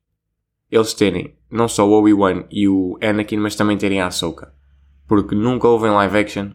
eles 0.71 0.95
terem 0.95 1.35
não 1.51 1.69
só 1.69 1.87
o 1.87 1.93
Obi-Wan 1.93 2.45
e 2.51 2.67
o 2.67 2.99
Anakin, 3.03 3.37
mas 3.37 3.55
também 3.55 3.77
terem 3.77 4.01
a 4.01 4.07
Ahsoka. 4.07 4.55
Porque 5.07 5.35
nunca 5.35 5.69
houve 5.69 5.87
em 5.87 5.91
live 5.91 6.19
action 6.19 6.51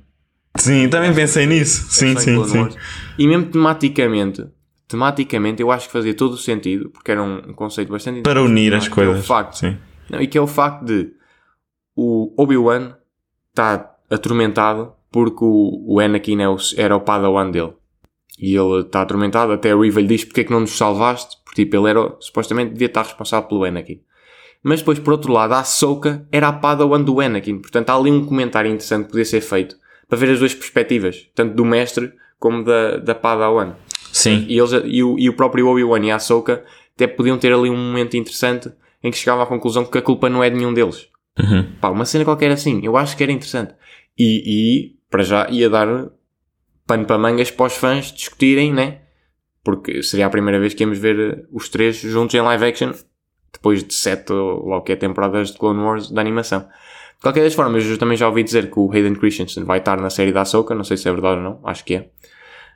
Sim, 0.58 0.90
também 0.90 1.14
pensei 1.14 1.46
nisso. 1.46 1.86
Sim, 1.90 2.16
é 2.16 2.20
sim, 2.20 2.46
sim. 2.46 2.60
Wars. 2.60 2.76
E 3.18 3.28
mesmo 3.28 3.46
tematicamente, 3.46 4.46
tematicamente 4.88 5.62
eu 5.62 5.72
acho 5.72 5.88
que 5.88 5.94
fazia 5.94 6.14
todo 6.14 6.34
o 6.34 6.38
sentido, 6.38 6.90
porque 6.90 7.12
era 7.12 7.22
um, 7.22 7.54
conceito 7.54 7.92
bastante 7.92 8.22
Para 8.22 8.42
unir 8.42 8.74
as 8.74 8.86
é 8.86 8.88
o 8.88 8.92
coisas. 8.92 9.26
facto, 9.26 9.58
Sim. 9.58 9.78
Não, 10.10 10.22
e 10.22 10.28
que 10.28 10.38
é 10.38 10.42
o 10.42 10.48
facto 10.48 10.86
de 10.86 11.12
o 11.96 12.34
Obi-Wan 12.42 12.94
está 13.50 13.96
atormentado 14.10 14.94
porque 15.12 15.44
o, 15.44 15.84
o 15.88 16.00
Anakin 16.00 16.42
é 16.42 16.50
o- 16.50 16.58
era 16.78 16.96
o 16.96 17.02
padawan 17.02 17.50
dele. 17.50 17.74
E 18.40 18.56
ele 18.56 18.82
está 18.82 19.02
atormentado, 19.02 19.52
até 19.52 19.74
o 19.74 19.82
Riva 19.82 20.00
lhe 20.00 20.08
diz 20.08 20.24
porque 20.24 20.42
é 20.42 20.44
que 20.44 20.52
não 20.52 20.60
nos 20.60 20.78
salvaste, 20.78 21.38
porque 21.44 21.64
tipo, 21.66 21.76
ele 21.76 21.90
era, 21.90 22.16
supostamente 22.20 22.74
devia 22.74 22.86
estar 22.88 23.02
responsável 23.04 23.48
pelo 23.50 23.64
Anakin. 23.64 24.00
Mas 24.62 24.80
depois, 24.80 25.00
por 25.00 25.14
outro 25.14 25.32
lado, 25.34 25.54
a 25.54 25.60
Ahsoka 25.60 26.28
era 26.32 26.48
a 26.50 26.54
padawan 26.54 27.02
do 27.02 27.20
Anakin. 27.20 27.60
Portanto, 27.60 27.90
há 27.90 27.96
ali 27.96 28.12
um 28.12 28.26
comentário 28.26 28.70
interessante 28.70 29.06
que 29.06 29.12
podia 29.12 29.26
ser 29.26 29.42
feito 29.42 29.76
para 30.08 30.18
ver 30.18 30.32
as 30.32 30.40
duas 30.40 30.54
perspectivas, 30.54 31.28
tanto 31.34 31.56
do 31.56 31.66
mestre 31.66 32.12
como 32.40 32.64
da, 32.64 32.98
da 32.98 33.16
padawan. 33.16 33.74
Sim. 34.12 34.46
E, 34.48 34.58
eles, 34.58 34.72
e, 34.86 35.04
o, 35.04 35.18
e 35.18 35.30
o 35.30 35.34
próprio 35.36 35.68
Obi-Wan 35.68 36.06
e 36.06 36.12
a 36.12 36.16
Ahsoka 36.18 36.64
até 36.96 37.08
podiam 37.08 37.38
ter 37.38 37.52
ali 37.54 37.70
um 37.70 37.78
momento 37.78 38.18
interessante 38.18 38.72
em 39.08 39.12
que 39.12 39.18
chegavam 39.18 39.44
à 39.44 39.48
conclusão 39.48 39.86
que 39.86 39.98
a 39.98 40.02
culpa 40.02 40.30
não 40.30 40.44
é 40.44 40.50
de 40.50 40.56
nenhum 40.56 40.74
deles. 40.74 41.08
Uhum. 41.40 41.72
Pá, 41.80 41.90
uma 41.90 42.06
cena 42.06 42.26
qualquer 42.26 42.52
assim, 42.52 42.82
eu 42.84 42.98
acho 42.98 43.16
que 43.16 43.24
era 43.24 43.32
interessante. 43.32 43.74
E, 44.18 44.44
e 44.46 44.96
para 45.10 45.24
já 45.24 45.50
ia 45.50 45.70
dar 45.70 46.10
pano 46.86 47.06
para 47.06 47.18
mangas 47.18 47.52
para 47.52 47.66
os 47.66 47.76
fãs 47.76 48.12
discutirem, 48.12 48.74
né? 48.74 49.02
Porque 49.64 50.02
seria 50.02 50.26
a 50.26 50.30
primeira 50.30 50.60
vez 50.60 50.74
que 50.74 50.84
íamos 50.84 50.98
ver 50.98 51.20
eh, 51.20 51.44
os 51.52 51.70
três 51.70 51.98
juntos 51.98 52.34
em 52.34 52.42
live 52.42 52.66
action, 52.66 52.94
depois 53.52 53.84
de 53.84 53.94
sete 53.94 54.32
ou 54.32 54.82
que 54.82 54.94
é 54.94 54.96
temporadas 54.96 55.52
de 55.52 55.58
Clone 55.58 55.84
Wars 55.84 56.10
da 56.10 56.22
animação. 56.22 56.62
De 56.62 57.22
qualquer 57.22 57.44
das 57.44 57.54
formas, 57.54 57.84
eu 57.86 57.98
também 57.98 58.16
já 58.16 58.28
ouvi 58.28 58.44
dizer 58.44 58.72
que 58.72 58.80
o 58.80 58.92
Hayden 58.92 59.16
Christensen 59.16 59.64
vai 59.64 59.80
estar 59.80 60.00
na 60.00 60.10
série 60.10 60.32
da 60.32 60.42
Ahsoka, 60.42 60.74
não 60.74 60.84
sei 60.84 60.98
se 60.98 61.10
é 61.10 61.12
verdade 61.12 61.38
ou 61.38 61.44
não, 61.44 61.60
acho 61.64 61.84
que 61.84 61.96
é. 61.96 62.10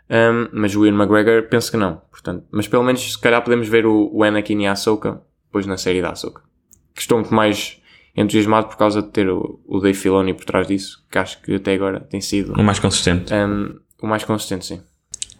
Um, 0.09 0.49
mas 0.51 0.75
o 0.75 0.85
Ian 0.85 0.95
McGregor 0.95 1.47
penso 1.47 1.71
que 1.71 1.77
não. 1.77 2.01
Portanto, 2.11 2.45
mas 2.51 2.67
pelo 2.67 2.83
menos 2.83 3.13
se 3.13 3.19
calhar 3.19 3.41
podemos 3.43 3.67
ver 3.69 3.85
o, 3.85 4.09
o 4.11 4.23
Anakin 4.23 4.61
e 4.61 4.67
a 4.67 4.73
Ahsoka 4.73 5.21
depois 5.51 5.65
na 5.67 5.75
série 5.77 6.01
da 6.01 6.11
Ahsoka. 6.11 6.41
Que 6.95 7.01
estou 7.01 7.17
muito 7.19 7.33
mais 7.33 7.77
entusiasmado 8.15 8.67
por 8.67 8.77
causa 8.77 9.01
de 9.01 9.09
ter 9.09 9.29
o, 9.29 9.59
o 9.67 9.79
Dave 9.79 9.97
Filoni 9.97 10.33
por 10.33 10.45
trás 10.45 10.65
disso, 10.67 11.03
que 11.11 11.17
acho 11.17 11.41
que 11.41 11.55
até 11.55 11.73
agora 11.73 11.99
tem 11.99 12.21
sido 12.21 12.53
O 12.53 12.63
mais 12.63 12.79
consistente. 12.79 13.33
um, 13.33 13.75
o 14.01 14.07
mais 14.07 14.23
consistente, 14.23 14.65
sim. 14.65 14.81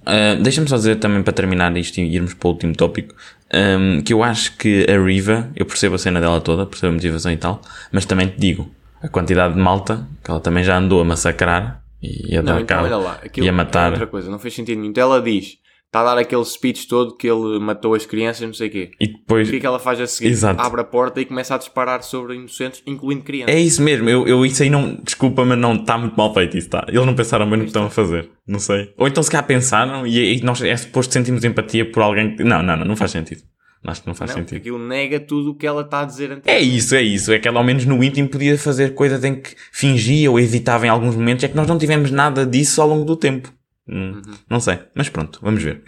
Uh, 0.02 0.42
Deixa-me 0.42 0.68
só 0.68 0.76
dizer 0.78 0.96
também 0.98 1.22
para 1.22 1.32
terminar 1.34 1.76
isto 1.78 2.00
e 2.00 2.16
irmos 2.16 2.34
para 2.34 2.48
o 2.48 2.52
último 2.52 2.76
tópico 2.76 3.14
um, 3.54 4.02
que 4.02 4.12
eu 4.14 4.24
acho 4.24 4.58
que 4.58 4.86
a 4.90 5.00
Riva, 5.04 5.50
eu 5.56 5.66
percebo 5.66 5.96
a 5.96 5.98
cena 5.98 6.20
dela 6.20 6.42
toda, 6.42 6.66
percebo 6.66 6.92
a 6.92 6.96
motivação 6.96 7.32
e 7.32 7.38
tal, 7.38 7.62
mas 7.92 8.06
também 8.06 8.28
te 8.28 8.40
digo, 8.40 8.70
a 9.02 9.08
quantidade 9.08 9.54
de 9.54 9.60
malta 9.60 10.08
que 10.24 10.32
ela 10.32 10.40
também 10.40 10.64
já 10.64 10.78
andou 10.78 11.02
a 11.02 11.06
massacrar 11.06 11.84
e 12.02 12.36
a 12.36 12.42
Não, 12.42 12.54
dar 12.56 12.62
então 12.62 12.78
cabo 12.84 13.04
lá, 13.04 13.20
e 13.38 13.48
a 13.48 13.52
matar. 13.54 13.88
é 13.90 13.92
outra 13.92 14.08
coisa, 14.08 14.32
não 14.32 14.40
fez 14.40 14.56
sentido 14.56 14.80
nenhum. 14.80 14.90
Então 14.92 15.04
ela 15.04 15.22
diz, 15.22 15.58
está 15.92 16.00
a 16.00 16.04
dar 16.06 16.18
aquele 16.18 16.46
speech 16.46 16.88
todo 16.88 17.18
que 17.18 17.28
ele 17.28 17.60
matou 17.60 17.94
as 17.94 18.06
crianças, 18.06 18.48
não 18.48 18.54
sei 18.54 18.70
o 18.70 18.72
quê. 18.72 18.92
E 18.98 19.08
depois 19.08 19.46
O 19.48 19.52
que 19.52 19.58
é 19.58 19.60
que 19.60 19.66
ela 19.66 19.78
faz 19.78 20.00
a 20.00 20.08
seguir? 20.08 20.30
Exato. 20.30 20.62
Abre 20.62 20.80
a 20.80 20.86
porta 20.86 21.20
e 21.20 21.26
começa 21.26 21.54
a 21.54 21.58
disparar 21.58 22.02
sobre 22.02 22.36
inocentes, 22.36 22.82
incluindo 22.88 23.24
crianças. 23.24 23.54
É 23.54 23.60
isso 23.60 23.82
mesmo, 23.82 24.10
eu, 24.10 24.26
eu 24.26 24.46
isso 24.46 24.64
aí 24.64 24.70
não, 24.70 24.96
desculpa, 25.04 25.44
mas 25.44 25.58
não 25.60 25.76
está 25.76 25.98
muito 25.98 26.16
mal 26.16 26.34
feito 26.34 26.58
isso, 26.58 26.70
tá? 26.70 26.86
Eles 26.88 27.06
não 27.06 27.14
pensaram 27.14 27.46
bem 27.50 27.58
no 27.58 27.66
que 27.66 27.70
estão 27.72 27.84
a 27.86 27.90
fazer, 27.90 28.30
não 28.48 28.58
sei. 28.60 28.94
Ou 28.98 29.06
então 29.06 29.22
se 29.22 29.30
calhar 29.30 29.46
pensaram 29.46 30.08
e, 30.08 30.38
e 30.38 30.42
nós 30.42 30.62
é 30.62 30.78
suposto 30.78 31.12
sentimos 31.12 31.44
empatia 31.44 31.92
por 31.92 32.02
alguém 32.02 32.38
que. 32.38 32.44
Não, 32.44 32.64
não, 32.64 32.78
não, 32.78 32.86
não 32.86 32.96
faz 32.96 33.12
sentido. 33.12 33.42
Acho 33.84 34.02
que 34.02 34.08
não 34.08 34.14
faz 34.14 34.30
Não, 34.30 34.38
sentido. 34.38 34.58
aquilo 34.60 34.78
nega 34.78 35.20
tudo 35.20 35.52
o 35.52 35.56
que 35.56 35.66
ela 35.66 35.82
está 35.82 36.02
a 36.02 36.06
dizer 36.06 36.32
antes. 36.32 36.44
É 36.46 36.60
isso, 36.60 36.94
é 36.94 37.02
isso. 37.02 37.32
É 37.34 37.40
que 37.40 37.48
ela 37.48 37.60
ao 37.60 37.64
menos 37.66 37.84
no 37.84 38.04
íntimo 38.04 38.30
podia 38.30 38.56
fazer 38.56 38.94
coisas 38.94 39.24
em 39.24 39.42
que 39.42 39.56
fingia 39.72 40.30
ou 40.30 40.40
evitava 40.40 40.86
em 40.86 40.90
alguns 40.90 41.16
momentos. 41.16 41.44
É 41.44 41.48
que 41.48 41.56
nós 41.56 41.68
não 41.68 41.80
tivemos 41.80 42.12
nada 42.12 42.46
disso 42.46 42.80
ao 42.80 42.88
longo 42.88 43.04
do 43.04 43.16
tempo. 43.16 43.52
Hum, 43.92 44.22
Não 44.50 44.60
sei, 44.60 44.80
mas 44.96 45.10
pronto, 45.10 45.40
vamos 45.42 45.62
ver. 45.62 45.84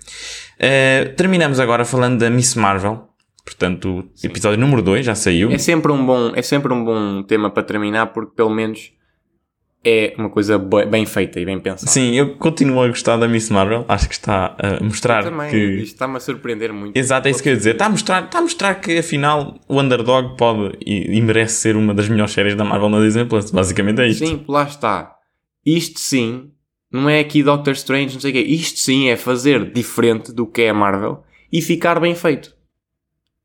Uh, 0.59 1.15
terminamos 1.15 1.59
agora 1.59 1.85
falando 1.85 2.19
da 2.19 2.29
Miss 2.29 2.55
Marvel. 2.55 3.07
Portanto, 3.45 3.99
o 4.23 4.25
episódio 4.25 4.57
número 4.59 4.81
2 4.81 5.05
já 5.05 5.15
saiu. 5.15 5.51
É 5.51 5.57
sempre 5.57 5.91
um 5.91 6.05
bom, 6.05 6.31
é 6.35 6.41
sempre 6.41 6.71
um 6.73 6.83
bom 6.83 7.23
tema 7.23 7.49
para 7.49 7.63
terminar 7.63 8.07
porque 8.07 8.31
pelo 8.35 8.49
menos 8.49 8.91
é 9.85 10.13
uma 10.17 10.29
coisa 10.29 10.57
bem 10.57 11.05
feita 11.05 11.41
e 11.41 11.45
bem 11.45 11.59
pensada. 11.59 11.91
Sim, 11.91 12.13
eu 12.15 12.37
continuo 12.37 12.81
a 12.81 12.87
gostar 12.87 13.17
da 13.17 13.27
Miss 13.27 13.49
Marvel. 13.49 13.83
Acho 13.89 14.07
que 14.07 14.13
está 14.13 14.55
a 14.57 14.81
mostrar 14.81 15.25
Também, 15.25 15.51
que. 15.51 15.57
isto 15.57 15.93
está-me 15.95 16.15
a 16.15 16.19
surpreender 16.21 16.71
muito. 16.71 16.95
Exato, 16.95 17.27
é 17.27 17.31
isso 17.31 17.43
que 17.43 17.49
eu 17.49 17.53
ia 17.53 17.57
dizer. 17.57 17.71
Está 17.71 17.87
a 17.87 17.89
mostrar, 17.89 18.23
está 18.23 18.39
a 18.39 18.41
mostrar 18.41 18.75
que 18.75 18.97
afinal 18.97 19.59
o 19.67 19.77
Underdog 19.81 20.37
pode 20.37 20.77
e, 20.85 21.17
e 21.17 21.21
merece 21.21 21.55
ser 21.55 21.75
uma 21.75 21.93
das 21.93 22.07
melhores 22.07 22.31
séries 22.31 22.55
da 22.55 22.63
Marvel 22.63 22.87
na 22.87 23.01
Disney 23.01 23.25
Plus. 23.25 23.51
Basicamente 23.51 23.99
é 24.01 24.07
isto. 24.07 24.25
Sim, 24.25 24.45
lá 24.47 24.63
está. 24.63 25.15
Isto 25.65 25.99
sim, 25.99 26.52
não 26.93 27.09
é 27.09 27.19
aqui 27.19 27.43
Doctor 27.43 27.73
Strange, 27.73 28.13
não 28.13 28.21
sei 28.21 28.29
o 28.31 28.33
quê. 28.35 28.39
Isto 28.41 28.79
sim 28.79 29.09
é 29.09 29.17
fazer 29.17 29.71
diferente 29.73 30.31
do 30.31 30.45
que 30.45 30.61
é 30.61 30.69
a 30.69 30.73
Marvel 30.73 31.23
e 31.51 31.61
ficar 31.61 31.99
bem 31.99 32.15
feito. 32.15 32.53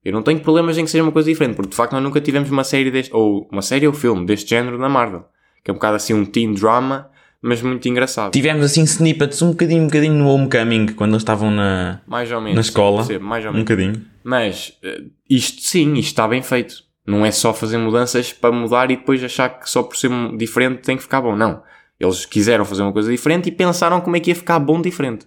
Eu 0.05 0.13
não 0.13 0.23
tenho 0.23 0.41
problemas 0.41 0.79
em 0.79 0.85
que 0.85 0.91
seja 0.91 1.03
uma 1.03 1.13
coisa 1.13 1.29
diferente, 1.29 1.57
porque 1.57 1.71
de 1.71 1.77
facto 1.77 1.93
nós 1.93 2.03
nunca 2.03 2.21
tivemos 2.21 2.51
uma 2.51 2.63
série 2.65 2.91
deste, 2.91 3.13
ou 3.15 3.49
uma 3.51 3.63
série 3.63 3.87
ou 3.87 3.93
filme 3.93 4.25
deste 4.25 4.49
género 4.51 4.79
na 4.79 4.89
Marvel. 4.89 5.25
Que 5.65 5.71
é 5.71 5.73
um 5.73 5.75
bocado 5.77 5.97
assim 5.97 6.15
um 6.15 6.25
teen 6.25 6.55
drama, 6.55 7.11
mas 7.43 7.61
muito 7.61 7.89
engraçado. 7.89 8.33
Tivemos 8.33 8.65
assim 8.65 8.83
snippets 8.85 9.43
um 9.43 9.51
bocadinho, 9.51 9.83
um 9.83 9.87
bocadinho 9.87 10.15
no 10.15 10.29
Homecoming, 10.29 10.87
quando 10.95 11.11
eles 11.13 11.23
estavam 11.23 11.51
na, 11.51 12.01
Mais 12.07 12.31
ou 12.31 12.41
menos. 12.41 12.57
na 12.57 12.63
sim, 12.63 12.69
escola. 12.69 12.99
percebo, 12.99 13.25
mais 13.25 13.45
ou 13.45 13.51
um 13.51 13.55
menos. 13.55 13.69
bocadinho. 13.69 14.05
Mas 14.25 14.73
eh, 14.83 15.03
isto 15.29 15.63
sim, 15.63 15.95
isto 15.95 16.09
está 16.09 16.27
bem 16.29 16.43
feito. 16.43 16.75
Não 17.07 17.25
é 17.27 17.31
só 17.31 17.53
fazer 17.53 17.77
mudanças 17.79 18.33
para 18.33 18.53
mudar 18.53 18.91
e 18.91 18.97
depois 18.97 19.23
achar 19.25 19.49
que 19.49 19.69
só 19.69 19.83
por 19.83 19.97
ser 19.97 20.11
um- 20.11 20.37
diferente 20.37 20.83
tem 20.83 20.97
que 20.97 21.03
ficar 21.03 21.21
bom. 21.21 21.35
Não. 21.35 21.63
Eles 22.01 22.25
quiseram 22.25 22.65
fazer 22.65 22.83
uma 22.83 22.93
coisa 22.93 23.11
diferente 23.11 23.49
e 23.49 23.53
pensaram 23.53 24.01
como 24.01 24.17
é 24.17 24.21
que 24.21 24.31
ia 24.31 24.35
ficar 24.37 24.59
bom 24.59 24.81
diferente. 24.81 25.27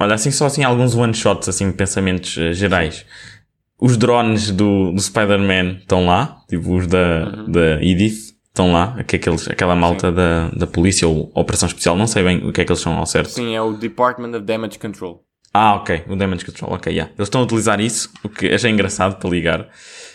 Olha, 0.00 0.14
assim 0.14 0.30
só 0.30 0.46
assim 0.46 0.62
alguns 0.64 0.94
one-shots, 0.94 1.48
assim, 1.48 1.70
pensamentos 1.72 2.36
eh, 2.38 2.52
gerais. 2.52 3.04
Os 3.80 3.96
drones 3.96 4.50
do, 4.50 4.92
do 4.92 5.00
Spider-Man 5.00 5.78
estão 5.80 6.06
lá, 6.06 6.38
tipo 6.48 6.74
os 6.76 6.86
da, 6.86 7.26
Uhum. 7.36 7.50
da 7.50 7.82
Edith 7.82 8.34
estão 8.48 8.72
lá, 8.72 9.02
que 9.04 9.16
é 9.16 9.18
aqueles, 9.18 9.48
aquela 9.48 9.76
malta 9.76 10.10
da, 10.10 10.48
da 10.50 10.66
polícia 10.66 11.06
ou 11.06 11.30
Operação 11.34 11.68
Especial, 11.68 11.96
não 11.96 12.06
sei 12.08 12.24
bem 12.24 12.38
o 12.48 12.52
que 12.52 12.60
é 12.60 12.64
que 12.64 12.72
eles 12.72 12.80
são 12.82 12.94
ao 12.94 13.06
certo. 13.06 13.30
Sim, 13.30 13.54
é 13.54 13.62
o 13.62 13.72
Department 13.74 14.30
of 14.36 14.40
Damage 14.40 14.78
Control. 14.78 15.22
Ah, 15.54 15.76
ok, 15.76 16.04
o 16.08 16.16
Damage 16.16 16.44
Control, 16.44 16.72
ok, 16.74 16.92
yeah. 16.92 17.12
Eles 17.16 17.26
estão 17.28 17.40
a 17.40 17.44
utilizar 17.44 17.80
isso, 17.80 18.10
o 18.24 18.28
que 18.28 18.52
achei 18.52 18.70
engraçado 18.70 19.16
para 19.18 19.30
ligar. 19.30 19.68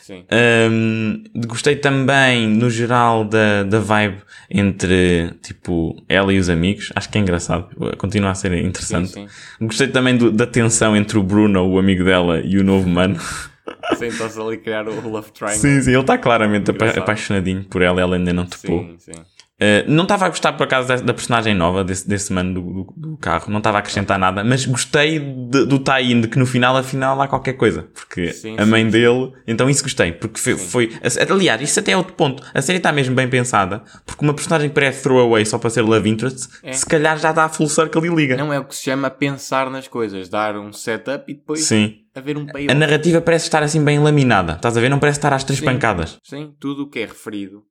Sim. 0.03 0.25
Ahm, 0.29 1.23
gostei 1.47 1.77
também, 1.77 2.45
no 2.45 2.69
geral, 2.69 3.23
da, 3.23 3.63
da 3.63 3.79
vibe 3.79 4.17
entre, 4.51 5.31
tipo, 5.41 5.95
ela 6.09 6.33
e 6.33 6.37
os 6.39 6.49
amigos. 6.49 6.91
Acho 6.93 7.09
que 7.09 7.17
é 7.17 7.21
engraçado. 7.21 7.69
Continua 7.97 8.31
a 8.31 8.35
ser 8.35 8.51
interessante. 8.53 9.11
Sim, 9.13 9.27
Gostei 9.61 9.87
também 9.87 10.17
do- 10.17 10.29
da 10.29 10.45
tensão 10.45 10.93
entre 10.95 11.17
o 11.17 11.23
Bruno, 11.23 11.65
o 11.65 11.79
amigo 11.79 12.03
dela, 12.03 12.41
e 12.43 12.57
o 12.57 12.63
novo 12.65 12.87
mano. 12.89 13.17
Sim, 13.97 14.07
estás 14.07 14.37
ali 14.37 14.55
a 14.55 14.57
criar 14.59 14.87
o 14.89 15.09
Love 15.09 15.31
Triangle. 15.31 15.57
sim, 15.57 15.81
sim, 15.81 15.91
ele 15.91 16.01
está 16.01 16.17
claramente 16.17 16.69
apa- 16.69 16.89
apaixonadinho 16.99 17.63
por 17.63 17.81
ela, 17.81 18.01
ela 18.01 18.17
ainda 18.17 18.33
não 18.33 18.45
topou. 18.45 18.81
sim. 18.99 19.13
sim. 19.13 19.21
Uh, 19.63 19.89
não 19.89 20.03
estava 20.03 20.25
a 20.25 20.29
gostar, 20.29 20.53
por 20.53 20.63
acaso, 20.63 20.87
da, 20.87 20.95
da 20.97 21.13
personagem 21.13 21.53
nova, 21.53 21.83
desse, 21.83 22.07
desse 22.07 22.33
mano 22.33 22.53
do, 22.53 22.61
do- 22.61 22.93
do 23.11 23.17
carro. 23.17 23.49
Não 23.49 23.59
estava 23.59 23.77
a 23.77 23.79
acrescentar 23.79 24.19
nada, 24.19 24.43
mas 24.43 24.65
gostei 24.65 25.19
de- 25.19 25.65
do 25.65 25.79
tie-in, 25.79 26.21
de 26.21 26.27
que 26.27 26.37
no 26.37 26.45
final, 26.45 26.75
afinal, 26.75 27.21
há 27.21 27.27
qualquer 27.27 27.53
coisa. 27.53 27.87
Porque 27.93 28.33
Sim, 28.33 28.55
a 28.59 28.65
mãe 28.65 28.83
sim. 28.83 28.89
dele... 28.89 29.31
Então 29.47 29.69
isso 29.69 29.83
gostei, 29.83 30.11
porque 30.11 30.39
foi... 30.39 30.57
foi 30.57 30.91
aliás, 31.29 31.61
isso 31.61 31.79
até 31.79 31.91
é 31.93 31.97
outro 31.97 32.13
ponto. 32.13 32.43
A 32.53 32.61
série 32.61 32.77
está 32.77 32.91
mesmo 32.91 33.15
bem 33.15 33.27
pensada, 33.29 33.83
porque 34.05 34.23
uma 34.25 34.33
personagem 34.33 34.69
que 34.69 34.75
parece 34.75 35.01
throwaway 35.03 35.45
só 35.45 35.57
para 35.57 35.69
ser 35.69 35.81
love 35.81 36.09
interest, 36.09 36.49
É. 36.63 36.73
se 36.73 36.85
calhar 36.85 37.17
já 37.17 37.31
dá 37.31 37.47
full 37.47 37.69
circle 37.69 38.05
e 38.05 38.13
liga. 38.13 38.35
Não 38.35 38.51
é 38.51 38.59
o 38.59 38.65
que 38.65 38.75
se 38.75 38.83
chama 38.83 39.09
pensar 39.09 39.69
nas 39.69 39.87
coisas, 39.87 40.27
dar 40.27 40.57
um 40.57 40.73
setup 40.73 41.31
e 41.31 41.35
depois 41.35 41.63
Sim. 41.63 41.95
haver 42.15 42.37
um 42.37 42.45
A 42.69 42.73
narrativa 42.73 43.21
parece 43.21 43.45
estar 43.45 43.63
assim 43.63 43.83
bem 43.83 43.99
laminada. 43.99 44.53
Estás 44.53 44.75
a 44.75 44.81
ver? 44.81 44.89
Não 44.89 44.99
parece 44.99 45.19
estar 45.19 45.31
às 45.33 45.43
três 45.43 45.59
Sim. 45.59 45.65
pancadas. 45.65 46.17
Sim, 46.23 46.53
tudo 46.59 46.83
o 46.83 46.89
que 46.89 46.99
é 46.99 47.05
referido 47.05 47.63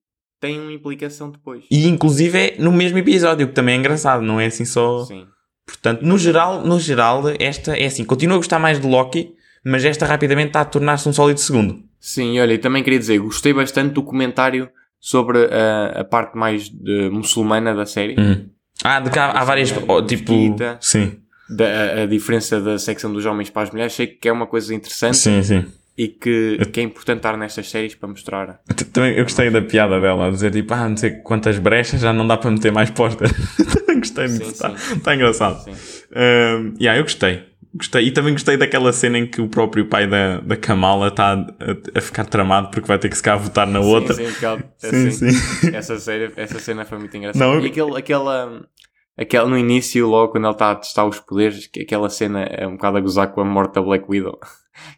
tem 0.42 0.60
uma 0.60 0.72
implicação 0.72 1.30
depois. 1.30 1.64
E 1.70 1.86
inclusive 1.86 2.36
é 2.36 2.56
no 2.58 2.72
mesmo 2.72 2.98
episódio, 2.98 3.46
que 3.46 3.54
também 3.54 3.76
é 3.76 3.78
engraçado, 3.78 4.22
não 4.22 4.40
é 4.40 4.46
assim 4.46 4.64
só... 4.64 5.04
Sim. 5.04 5.24
Portanto, 5.64 6.02
no 6.02 6.18
geral, 6.18 6.60
no 6.66 6.80
geral, 6.80 7.22
esta 7.38 7.76
é 7.78 7.86
assim, 7.86 8.04
continuo 8.04 8.34
a 8.34 8.38
gostar 8.38 8.58
mais 8.58 8.80
de 8.80 8.86
Loki, 8.86 9.32
mas 9.64 9.84
esta 9.84 10.04
rapidamente 10.04 10.48
está 10.48 10.60
a 10.62 10.64
tornar-se 10.64 11.08
um 11.08 11.12
sólido 11.12 11.38
segundo. 11.38 11.78
Sim, 12.00 12.40
olha, 12.40 12.52
e 12.54 12.58
também 12.58 12.82
queria 12.82 12.98
dizer, 12.98 13.18
gostei 13.20 13.52
bastante 13.54 13.94
do 13.94 14.02
comentário 14.02 14.68
sobre 14.98 15.38
a, 15.46 16.00
a 16.00 16.04
parte 16.04 16.36
mais 16.36 16.68
de- 16.68 17.08
muçulmana 17.10 17.72
da 17.72 17.86
série. 17.86 18.16
Uhum. 18.18 18.48
Ah, 18.82 18.98
de 18.98 19.10
cá 19.10 19.30
há 19.30 19.44
várias, 19.44 19.72
oh, 19.86 20.02
tipo, 20.02 20.32
sim, 20.80 21.20
Da, 21.48 21.64
a, 21.66 22.02
a 22.02 22.06
diferença 22.06 22.60
da 22.60 22.76
secção 22.76 23.12
dos 23.12 23.24
homens 23.24 23.48
para 23.48 23.62
as 23.62 23.70
mulheres. 23.70 23.92
Achei 23.92 24.08
que 24.08 24.28
é 24.28 24.32
uma 24.32 24.48
coisa 24.48 24.74
interessante 24.74 25.16
sim, 25.16 25.40
sim. 25.44 25.64
E 25.96 26.08
que, 26.08 26.58
que 26.72 26.80
é 26.80 26.82
importante 26.82 27.18
estar 27.18 27.36
nestas 27.36 27.68
séries 27.68 27.94
para 27.94 28.08
mostrar. 28.08 28.60
Também 28.92 29.14
eu 29.14 29.24
gostei 29.24 29.50
da 29.50 29.60
piada 29.60 30.00
dela, 30.00 30.28
a 30.28 30.30
dizer 30.30 30.50
tipo, 30.50 30.72
ah, 30.74 30.88
não 30.88 30.96
sei 30.96 31.10
quantas 31.22 31.58
brechas, 31.58 32.00
já 32.00 32.12
não 32.12 32.26
dá 32.26 32.36
para 32.36 32.50
meter 32.50 32.72
mais 32.72 32.90
postas. 32.90 33.30
também 33.86 33.98
gostei 33.98 34.28
Sim, 34.28 34.38
disso, 34.38 34.50
está 34.52 34.76
sim. 34.76 34.98
tá 35.00 35.14
engraçado. 35.14 35.62
Sim. 35.64 35.72
Um, 36.16 36.74
yeah, 36.80 36.98
eu 36.98 37.02
gostei. 37.02 37.44
Gostei. 37.74 38.06
E 38.06 38.10
também 38.10 38.32
gostei 38.34 38.56
daquela 38.58 38.92
cena 38.92 39.18
em 39.18 39.26
que 39.26 39.40
o 39.40 39.48
próprio 39.48 39.86
pai 39.86 40.06
da, 40.06 40.40
da 40.40 40.56
Kamala 40.56 41.08
está 41.08 41.32
a, 41.32 41.98
a 41.98 42.00
ficar 42.02 42.26
tramado 42.26 42.70
porque 42.70 42.86
vai 42.86 42.98
ter 42.98 43.08
que 43.08 43.16
se 43.16 43.22
cá 43.22 43.34
votar 43.36 43.66
na 43.66 43.80
outra. 43.80 44.12
Sim, 44.14 44.24
sim, 44.26 44.30
porque 44.32 44.44
ela- 44.44 44.64
Sim, 44.78 44.88
assim, 45.08 45.10
sim. 45.32 45.74
Essa, 45.76 45.98
série, 45.98 46.30
essa 46.36 46.58
cena 46.58 46.84
foi 46.84 46.98
muito 46.98 47.16
engraçada. 47.16 47.44
Não, 47.44 47.54
eu- 47.54 47.62
E 47.64 47.66
aquele, 47.68 47.96
aquela, 47.96 48.62
aquela, 49.18 49.48
no 49.48 49.56
início, 49.56 50.06
logo 50.06 50.32
quando 50.32 50.44
ele 50.44 50.52
está 50.52 50.72
a 50.72 50.74
testar 50.74 51.06
os 51.06 51.18
poderes, 51.20 51.66
que 51.66 51.80
aquela 51.80 52.10
cena 52.10 52.42
é 52.42 52.66
um 52.66 52.72
bocado 52.72 52.98
a 52.98 53.00
gozar 53.00 53.28
com 53.28 53.40
a 53.40 53.44
morte 53.44 53.74
da 53.74 53.80
Black 53.82 54.04
Widow. 54.08 54.38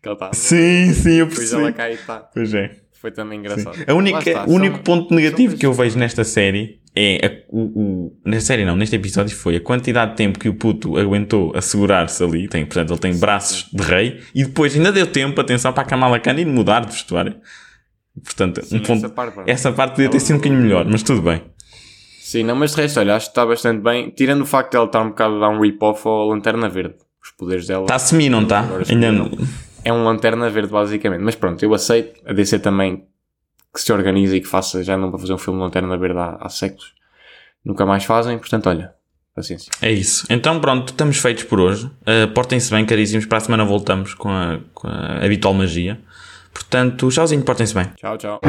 Que 0.03 0.09
ele 0.09 0.15
está. 0.15 0.33
Sim, 0.33 0.93
sim, 0.93 1.11
eu 1.15 1.27
Depois 1.27 1.39
percebi. 1.39 1.63
ela 1.63 1.73
cai 1.73 1.93
e 1.93 1.95
está. 1.95 2.19
Pois 2.21 2.55
é. 2.55 2.71
Foi 3.01 3.11
também 3.11 3.39
engraçado. 3.39 3.77
A 3.87 3.93
única, 3.95 4.19
está, 4.19 4.45
o 4.47 4.51
único 4.53 4.77
são- 4.77 4.83
ponto 4.85 5.15
negativo 5.15 5.57
que 5.59 5.67
eu 5.67 5.73
vejo 5.75 5.99
nesta 5.99 6.25
série 6.25 6.81
é 6.97 7.27
a, 7.27 7.31
o, 7.55 7.61
o- 7.61 8.21
na 8.25 8.41
série 8.41 8.65
não, 8.65 8.77
neste 8.77 8.97
episódio 8.97 9.37
foi 9.37 9.57
a 9.57 9.61
quantidade 9.61 10.13
de 10.13 10.17
tempo 10.17 10.39
que 10.39 10.49
o 10.49 10.55
puto 10.55 10.97
aguentou 10.97 11.53
a 11.55 11.61
segurar-se 11.61 12.23
ali, 12.25 12.49
tem, 12.49 12.65
portanto 12.65 12.93
ele 12.93 13.01
tem 13.01 13.19
braços 13.19 13.69
de 13.71 13.83
rei 13.83 14.21
e 14.35 14.45
depois 14.45 14.75
ainda 14.75 14.91
deu 14.91 15.07
tempo, 15.07 15.39
atenção, 15.39 15.71
para 15.73 15.83
a 15.83 15.87
Kamala 15.87 16.19
Khan 16.19 16.35
ir 16.41 16.47
mudar 16.47 16.81
de 16.87 16.93
vestuário. 16.93 17.37
Portanto, 18.23 18.65
Sim, 18.65 18.77
um 18.77 18.81
ponto, 18.81 19.05
essa 19.05 19.09
parte, 19.11 19.41
essa 19.51 19.73
parte 19.73 19.91
podia 19.97 20.09
ter 20.09 20.21
sido 20.21 20.37
um 20.37 20.39
bocadinho 20.39 20.63
melhor, 20.63 20.87
mas 20.87 21.03
tudo 21.03 21.21
bem. 21.21 21.43
Sim, 22.23 22.45
não, 22.45 22.57
mas 22.57 22.75
de 22.75 22.81
resto, 22.81 23.01
olha, 23.01 23.17
acho 23.17 23.27
que 23.27 23.31
está 23.33 23.45
bastante 23.45 23.83
bem. 23.83 24.11
Tirando 24.11 24.43
o 24.43 24.47
facto 24.47 24.71
de 24.71 24.77
ela 24.79 24.87
estar 24.87 25.03
um 25.03 25.09
bocado 25.09 25.37
a 25.37 25.41
dar 25.41 25.49
um 25.51 25.61
rip-off 25.61 26.07
ao 26.09 26.29
Lanterna 26.29 26.69
Verde. 26.69 26.95
Os 27.25 27.31
poderes 27.31 27.67
dela. 27.67 27.85
Está 27.85 27.95
a 27.95 27.99
semi, 27.99 28.29
não 28.29 28.43
está? 28.43 28.67
Ainda 28.89 29.11
não. 29.11 29.31
É 29.83 29.91
um 29.91 30.05
Lanterna 30.05 30.51
Verde, 30.51 30.71
basicamente. 30.71 31.23
Mas 31.23 31.35
pronto, 31.35 31.63
eu 31.63 31.73
aceito. 31.73 32.21
A 32.27 32.35
DC 32.35 32.59
também 32.59 33.07
que 33.73 33.81
se 33.81 33.93
organize 33.93 34.37
e 34.37 34.41
que 34.41 34.47
faça. 34.47 34.85
Já 34.85 34.97
não 34.97 35.11
para 35.11 35.19
fazer 35.19 35.33
um 35.33 35.39
filme 35.39 35.59
de 35.59 35.65
Lanterna 35.65 35.97
Verde 35.97 36.19
há, 36.19 36.37
há 36.39 36.49
séculos. 36.51 36.93
Nunca 37.65 37.87
mais 37.87 38.05
fazem. 38.05 38.39
Portanto, 38.39 38.69
olha, 38.69 38.93
paciência. 39.35 39.71
É 39.81 39.91
isso. 39.91 40.27
Então 40.29 40.61
pronto, 40.61 40.91
estamos 40.91 41.17
feitos 41.17 41.45
por 41.45 41.61
hoje. 41.61 41.87
Uh, 41.87 42.29
portem-se 42.35 42.71
bem, 42.71 42.85
caríssimos. 42.85 43.25
Para 43.25 43.39
a 43.39 43.41
semana 43.41 43.65
voltamos 43.65 44.13
com 44.13 44.29
a, 44.29 44.61
com 44.75 44.87
a 44.87 45.25
habitual 45.25 45.55
magia. 45.55 45.99
Portanto, 46.53 47.09
tchauzinho, 47.09 47.43
portem-se 47.43 47.75
bem. 47.75 47.87
Tchau, 47.97 48.19
tchau. 48.19 48.41